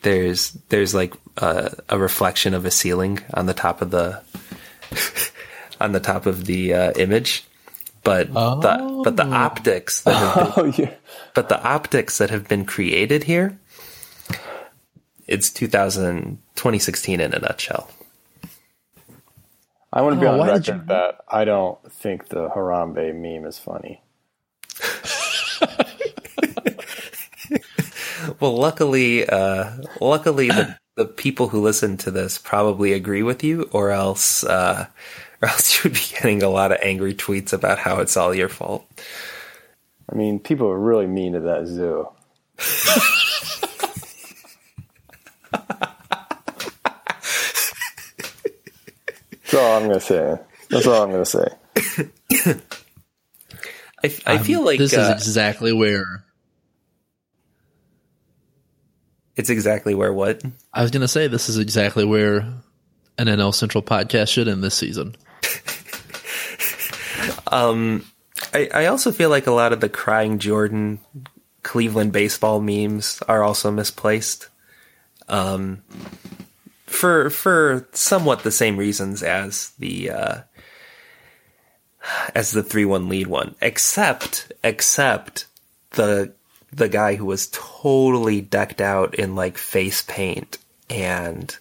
[0.02, 4.22] there's there's like a, a reflection of a ceiling on the top of the
[5.80, 7.44] on the top of the uh, image,
[8.04, 10.94] but the but the optics that have been Oh yeah.
[11.34, 13.58] but the optics that have been created here
[15.26, 17.88] it's 2000 2016 in a nutshell
[19.92, 23.44] I want to be Oh, on record you- that I don't think the Harambe meme
[23.46, 24.02] is funny.
[28.40, 33.68] well luckily uh luckily the, the people who listen to this probably agree with you
[33.72, 34.86] or else uh
[35.42, 38.34] or else you would be getting a lot of angry tweets about how it's all
[38.34, 38.86] your fault
[40.12, 42.08] I mean, people are really mean to that zoo.
[49.42, 50.38] That's all I'm gonna say.
[50.68, 51.48] That's all I'm gonna say.
[54.02, 56.24] I, I feel like this uh, is exactly where
[59.40, 60.42] it's exactly where what
[60.74, 61.26] I was going to say.
[61.26, 62.40] This is exactly where
[63.16, 65.16] an NL Central podcast should end this season.
[67.46, 68.04] um,
[68.52, 71.00] I, I also feel like a lot of the crying Jordan
[71.62, 74.48] Cleveland baseball memes are also misplaced.
[75.26, 75.82] Um,
[76.84, 80.40] for for somewhat the same reasons as the uh,
[82.34, 85.46] as the three one lead one, except except
[85.92, 86.34] the
[86.72, 90.58] the guy who was totally decked out in like face paint
[90.88, 91.56] and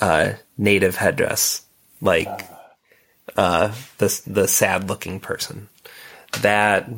[0.00, 1.62] uh, native headdress,
[2.00, 2.48] like
[3.36, 5.68] uh, the the sad looking person.
[6.42, 6.88] That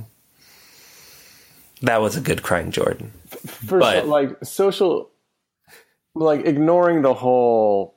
[1.82, 3.12] that was a good crying Jordan.
[3.28, 5.10] For But- so, like social,
[6.14, 7.94] like ignoring the whole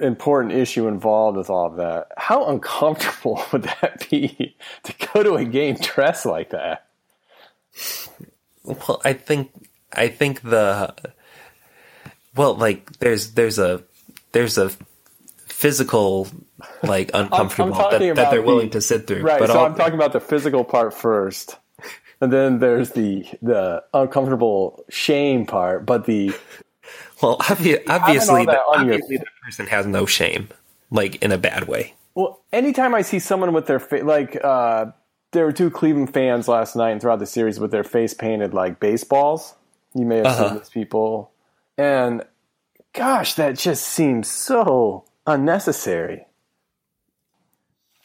[0.00, 2.08] important issue involved with all of that.
[2.16, 6.86] How uncomfortable would that be to go to a game dressed like that?
[8.88, 9.50] Well, I think
[9.92, 10.94] I think the
[12.36, 13.82] well, like there's there's a
[14.32, 14.70] there's a
[15.46, 16.28] physical
[16.82, 19.22] like uncomfortable that, that they're the- willing to sit through.
[19.22, 19.38] Right.
[19.38, 21.58] but so all- I'm talking about the physical part first.
[22.22, 26.34] And then there's the the uncomfortable shame part, but the
[27.22, 30.48] well, obvi- obviously, that the, on your- obviously the person has no shame,
[30.90, 31.94] like in a bad way.
[32.14, 34.86] Well, anytime I see someone with their face, like uh,
[35.32, 38.52] there were two Cleveland fans last night and throughout the series with their face painted
[38.54, 39.54] like baseballs.
[39.94, 40.48] You may have Uh-huh.
[40.50, 41.30] seen these people,
[41.78, 42.22] and
[42.92, 46.26] gosh, that just seems so unnecessary.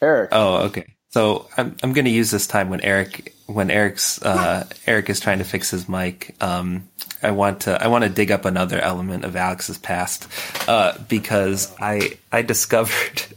[0.02, 0.94] Eric, Oh, okay.
[1.10, 5.20] So I'm I'm going to use this time when Eric when Eric's uh, Eric is
[5.20, 6.34] trying to fix his mic.
[6.40, 6.88] Um,
[7.22, 10.28] I want to I want to dig up another element of Alex's past
[10.68, 13.22] uh, because I I discovered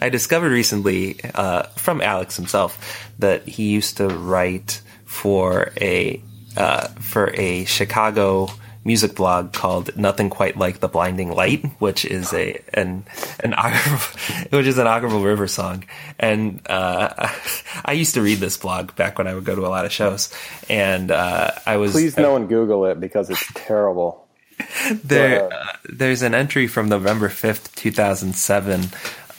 [0.00, 6.22] I discovered recently uh, from Alex himself that he used to write for a
[6.56, 8.48] uh, for a Chicago
[8.84, 13.04] music blog called Nothing Quite Like the Blinding Light, which is a an
[13.40, 13.52] an
[14.50, 15.84] which is an Okkervil River song.
[16.18, 17.28] And uh,
[17.84, 19.92] I used to read this blog back when I would go to a lot of
[19.92, 20.32] shows,
[20.68, 24.26] and uh, I was please no one Google it because it's terrible.
[25.04, 28.82] there, uh, there's an entry from November fifth, two thousand seven,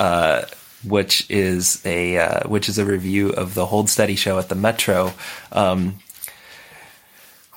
[0.01, 0.45] uh,
[0.83, 4.55] which is a uh, which is a review of the Hold Steady show at the
[4.55, 5.13] Metro,
[5.51, 5.99] um,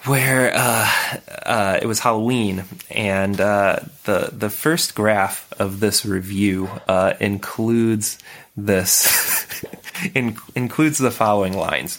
[0.05, 0.90] where uh,
[1.47, 6.68] uh, it was Halloween, and uh, the the first graph of this review
[7.18, 8.18] includes
[8.59, 9.64] this
[10.14, 11.99] in, includes the following lines.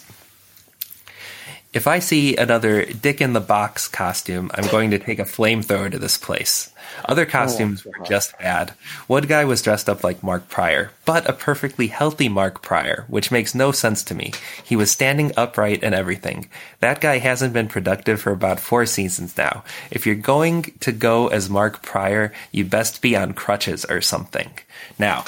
[1.72, 5.90] If I see another Dick in the Box costume, I'm going to take a flamethrower
[5.90, 6.72] to this place.
[7.04, 8.70] Other oh, costumes were just bad.
[9.06, 13.30] One guy was dressed up like Mark Prior, but a perfectly healthy Mark Prior, which
[13.30, 14.32] makes no sense to me.
[14.64, 16.48] He was standing upright and everything.
[16.80, 19.64] That guy hasn't been productive for about four seasons now.
[19.90, 24.50] If you're going to go as Mark Prior, you best be on crutches or something.
[24.98, 25.24] Now,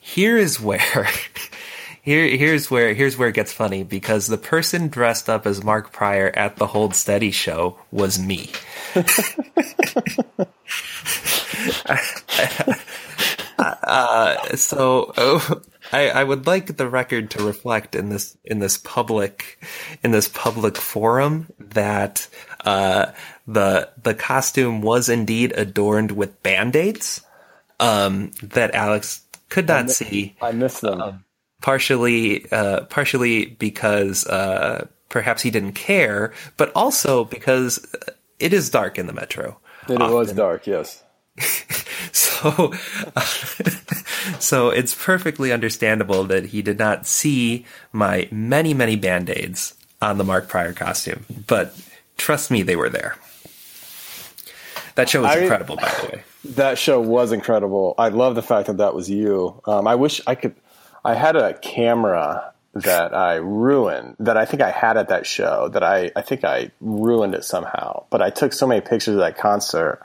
[0.00, 1.08] here is where
[2.02, 5.92] here here's where here's where it gets funny because the person dressed up as Mark
[5.92, 8.50] Prior at the Hold Steady show was me.
[13.58, 18.76] uh, so oh, I, I would like the record to reflect in this in this
[18.78, 19.62] public
[20.02, 22.28] in this public forum that
[22.64, 23.12] uh,
[23.46, 27.22] the the costume was indeed adorned with band-aids
[27.78, 31.24] um, that Alex could not see I miss them.
[31.60, 37.94] Partially uh, partially because uh, perhaps he didn't care, but also because
[38.38, 39.58] it is dark in the metro.
[39.88, 41.02] it was dark, yes.
[42.12, 42.72] So,
[44.38, 50.18] so it's perfectly understandable that he did not see my many many band aids on
[50.18, 51.26] the Mark Prior costume.
[51.46, 51.74] But
[52.16, 53.16] trust me, they were there.
[54.94, 56.24] That show was I- incredible, by the way.
[56.42, 57.94] That show was incredible.
[57.98, 59.60] I love the fact that that was you.
[59.66, 60.54] Um, I wish I could.
[61.04, 65.68] I had a camera that I ruined that I think I had at that show
[65.68, 68.04] that I, I think I ruined it somehow.
[68.10, 70.00] But I took so many pictures of that concert.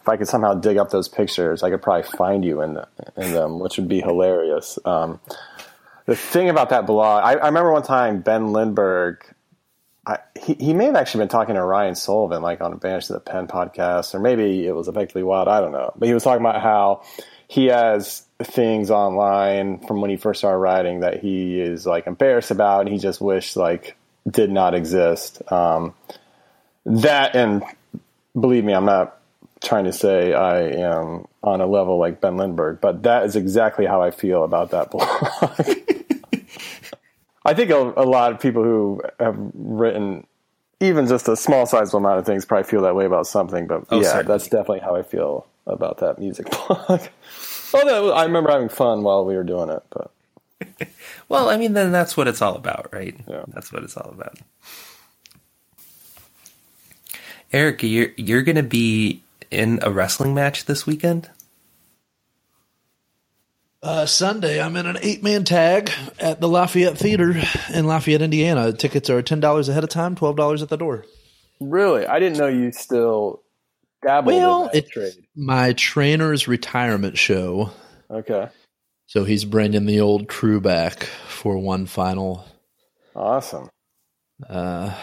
[0.00, 2.78] If I could somehow dig up those pictures, I could probably find you in,
[3.16, 4.78] in them, which would be hilarious.
[4.84, 5.20] Um,
[6.06, 9.24] the thing about that blog, I, I remember one time Ben Lindbergh
[10.08, 13.08] I, he, he may have actually been talking to Ryan Sullivan, like on a Banish
[13.08, 15.48] to the Pen podcast, or maybe it was Effectively Wild.
[15.48, 15.92] I don't know.
[15.96, 17.02] But he was talking about how
[17.46, 22.50] he has things online from when he first started writing that he is like embarrassed
[22.50, 23.96] about, and he just wished like
[24.28, 25.40] did not exist.
[25.50, 25.94] Um,
[26.86, 27.62] that and
[28.38, 29.18] believe me, I'm not
[29.62, 33.86] trying to say I am on a level like Ben Lindbergh, but that is exactly
[33.86, 35.08] how I feel about that blog.
[37.44, 40.26] I think a, a, lot of people who have written
[40.80, 43.66] even just a small sized amount of things probably feel that way about something.
[43.66, 44.26] But oh, yeah, certainly.
[44.26, 47.00] that's definitely how I feel about that music blog.
[47.74, 50.10] Although I remember having fun while we were doing it, but.
[51.28, 53.14] well, I mean, then that's what it's all about, right?
[53.28, 53.44] Yeah.
[53.48, 54.38] That's what it's all about.
[57.52, 61.30] Eric, you're you're going to be in a wrestling match this weekend?
[63.82, 67.40] Uh, Sunday, I'm in an eight man tag at the Lafayette Theater
[67.72, 68.72] in Lafayette, Indiana.
[68.72, 71.06] Tickets are ten dollars ahead of time, twelve dollars at the door.
[71.60, 73.42] Really, I didn't know you still
[74.02, 75.14] dabbled well, in that it's trade.
[75.38, 77.70] My trainer's retirement show.
[78.10, 78.48] Okay.
[79.06, 82.44] So he's bringing the old crew back for one final.
[83.14, 83.70] Awesome.
[84.48, 84.94] Uh,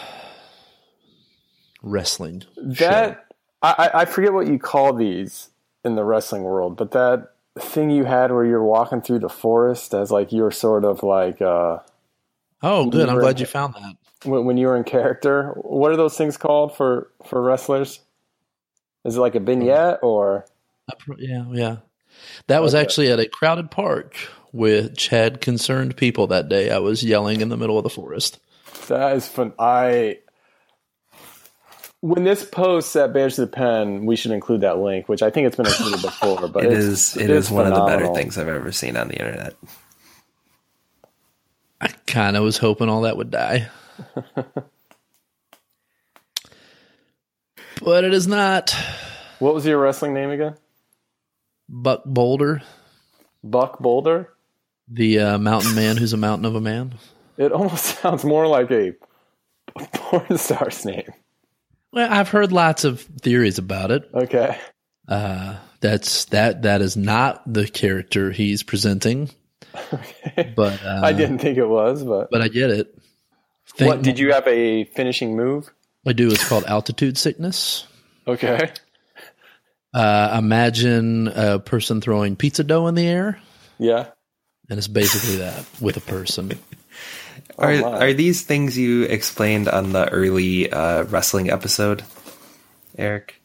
[1.82, 2.44] wrestling.
[2.56, 3.24] That.
[3.62, 5.48] I, I forget what you call these
[5.84, 9.94] in the wrestling world, but that thing you had where you're walking through the forest
[9.94, 11.78] as like you're sort of like uh
[12.62, 15.90] oh good i'm glad in, you found that when, when you were in character what
[15.90, 18.00] are those things called for for wrestlers
[19.06, 20.44] is it like a vignette or
[21.18, 21.76] yeah yeah
[22.46, 22.82] that was okay.
[22.82, 24.16] actually at a crowded park
[24.52, 28.38] which had concerned people that day i was yelling in the middle of the forest
[28.88, 30.18] that is fun i
[32.00, 35.30] when this posts at Banished to the Pen, we should include that link, which I
[35.30, 36.48] think it's been included before.
[36.48, 37.86] But it is it is one phenomenal.
[37.86, 39.54] of the better things I've ever seen on the internet.
[41.80, 43.68] I kind of was hoping all that would die,
[47.82, 48.74] but it is not.
[49.38, 50.56] What was your wrestling name again?
[51.68, 52.62] Buck Boulder.
[53.42, 54.32] Buck Boulder.
[54.88, 56.94] The uh, mountain man who's a mountain of a man.
[57.36, 58.94] It almost sounds more like a
[59.94, 61.12] porn star's name.
[61.92, 64.08] Well, I've heard lots of theories about it.
[64.14, 64.58] Okay.
[65.08, 69.30] Uh, that's that that is not the character he's presenting.
[69.92, 70.52] Okay.
[70.56, 72.96] But uh, I didn't think it was, but but I get it.
[73.74, 75.70] Think what did you have a finishing move?
[76.06, 76.28] I do.
[76.30, 77.86] It's called altitude sickness.
[78.26, 78.72] Okay.
[79.92, 83.40] Uh, imagine a person throwing pizza dough in the air.
[83.78, 84.08] Yeah.
[84.68, 86.52] And it's basically that with a person.
[87.58, 92.02] Are oh, are these things you explained on the early uh, wrestling episode,
[92.98, 93.40] Eric?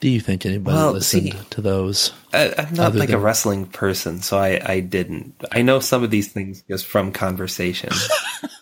[0.00, 2.12] Do you think anybody well, listened see, to those?
[2.32, 3.16] I, am not like than...
[3.16, 5.34] a wrestling person, so I, I didn't.
[5.52, 7.90] I know some of these things just from conversation.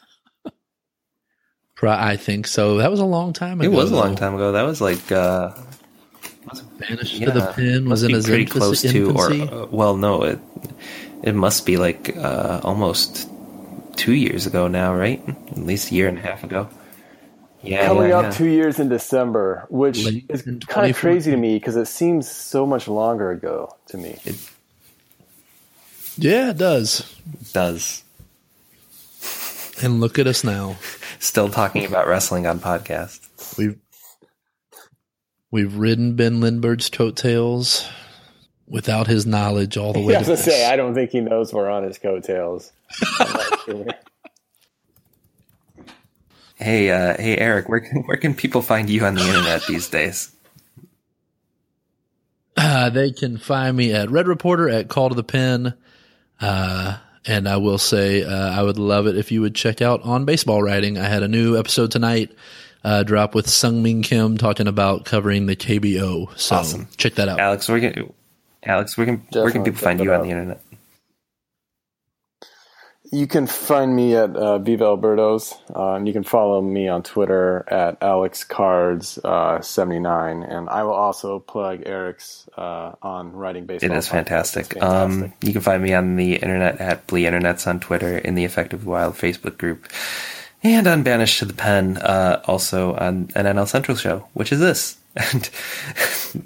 [1.82, 2.78] I think so.
[2.78, 3.70] That was a long time ago.
[3.70, 4.52] It was a long time ago.
[4.52, 5.52] That was like uh,
[6.78, 10.22] Banished yeah, to the Pen was in his pretty close to, or uh, well, no,
[10.22, 10.38] it
[11.22, 13.28] it must be like uh, almost
[13.96, 15.22] two years ago now, right?
[15.28, 16.68] At least a year and a half ago.
[17.62, 18.30] Yeah, coming yeah, up yeah.
[18.30, 22.30] two years in December, which Late is kind of crazy to me because it seems
[22.30, 24.18] so much longer ago to me.
[24.24, 24.36] It,
[26.16, 27.00] yeah, it does.
[27.40, 28.04] It does.
[29.82, 30.76] And look at us now,
[31.18, 33.58] still talking about wrestling on podcast.
[33.58, 33.78] We've
[35.50, 37.86] we've ridden Ben Lindbergh's coattails
[38.66, 40.14] without his knowledge all the way.
[40.14, 42.72] I was to say, I don't think he knows we're on his coattails.
[46.56, 49.88] hey, uh, hey, Eric, where can, where can people find you on the internet these
[49.88, 50.32] days?
[52.56, 55.74] Uh, they can find me at Red Reporter at Call to the Pen.
[56.40, 56.96] Uh,
[57.26, 60.24] and I will say, uh, I would love it if you would check out on
[60.24, 60.98] baseball writing.
[60.98, 62.30] I had a new episode tonight,
[62.84, 66.36] uh, drop with Seung-min Kim talking about covering the KBO.
[66.38, 66.88] So awesome.
[66.96, 67.40] check that out.
[67.40, 68.12] Alex, where can,
[68.62, 70.60] Alex, where can, where can people find you on the internet?
[73.16, 75.58] You can find me at uh, Viva El Birdos.
[75.74, 80.42] Uh, you can follow me on Twitter at AlexCards79.
[80.42, 83.90] Uh, and I will also plug Eric's uh, on Writing Baseball.
[83.90, 84.74] It is fantastic.
[84.74, 84.82] fantastic.
[84.82, 88.44] Um, you can find me on the internet at Blee Internets on Twitter, in the
[88.44, 89.88] Effectively Wild Facebook group,
[90.62, 94.60] and on Banished to the Pen, uh, also on an NL Central show, which is
[94.60, 94.98] this.
[95.32, 95.48] And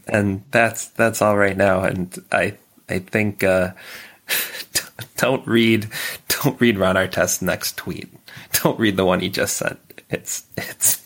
[0.06, 1.82] and that's that's all right now.
[1.82, 2.56] And I
[2.88, 3.72] I think uh,
[5.16, 5.88] don't read
[6.42, 8.08] don't read Ron Artest's next tweet.
[8.62, 9.78] Don't read the one he just sent.
[10.08, 11.00] It's it's.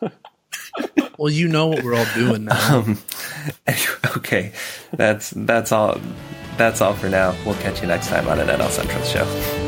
[1.18, 2.84] well, you know what we're all doing now.
[3.66, 3.68] Um,
[4.16, 4.52] okay,
[4.92, 6.00] that's that's all.
[6.56, 7.36] That's all for now.
[7.44, 9.63] We'll catch you next time on an NL Central show.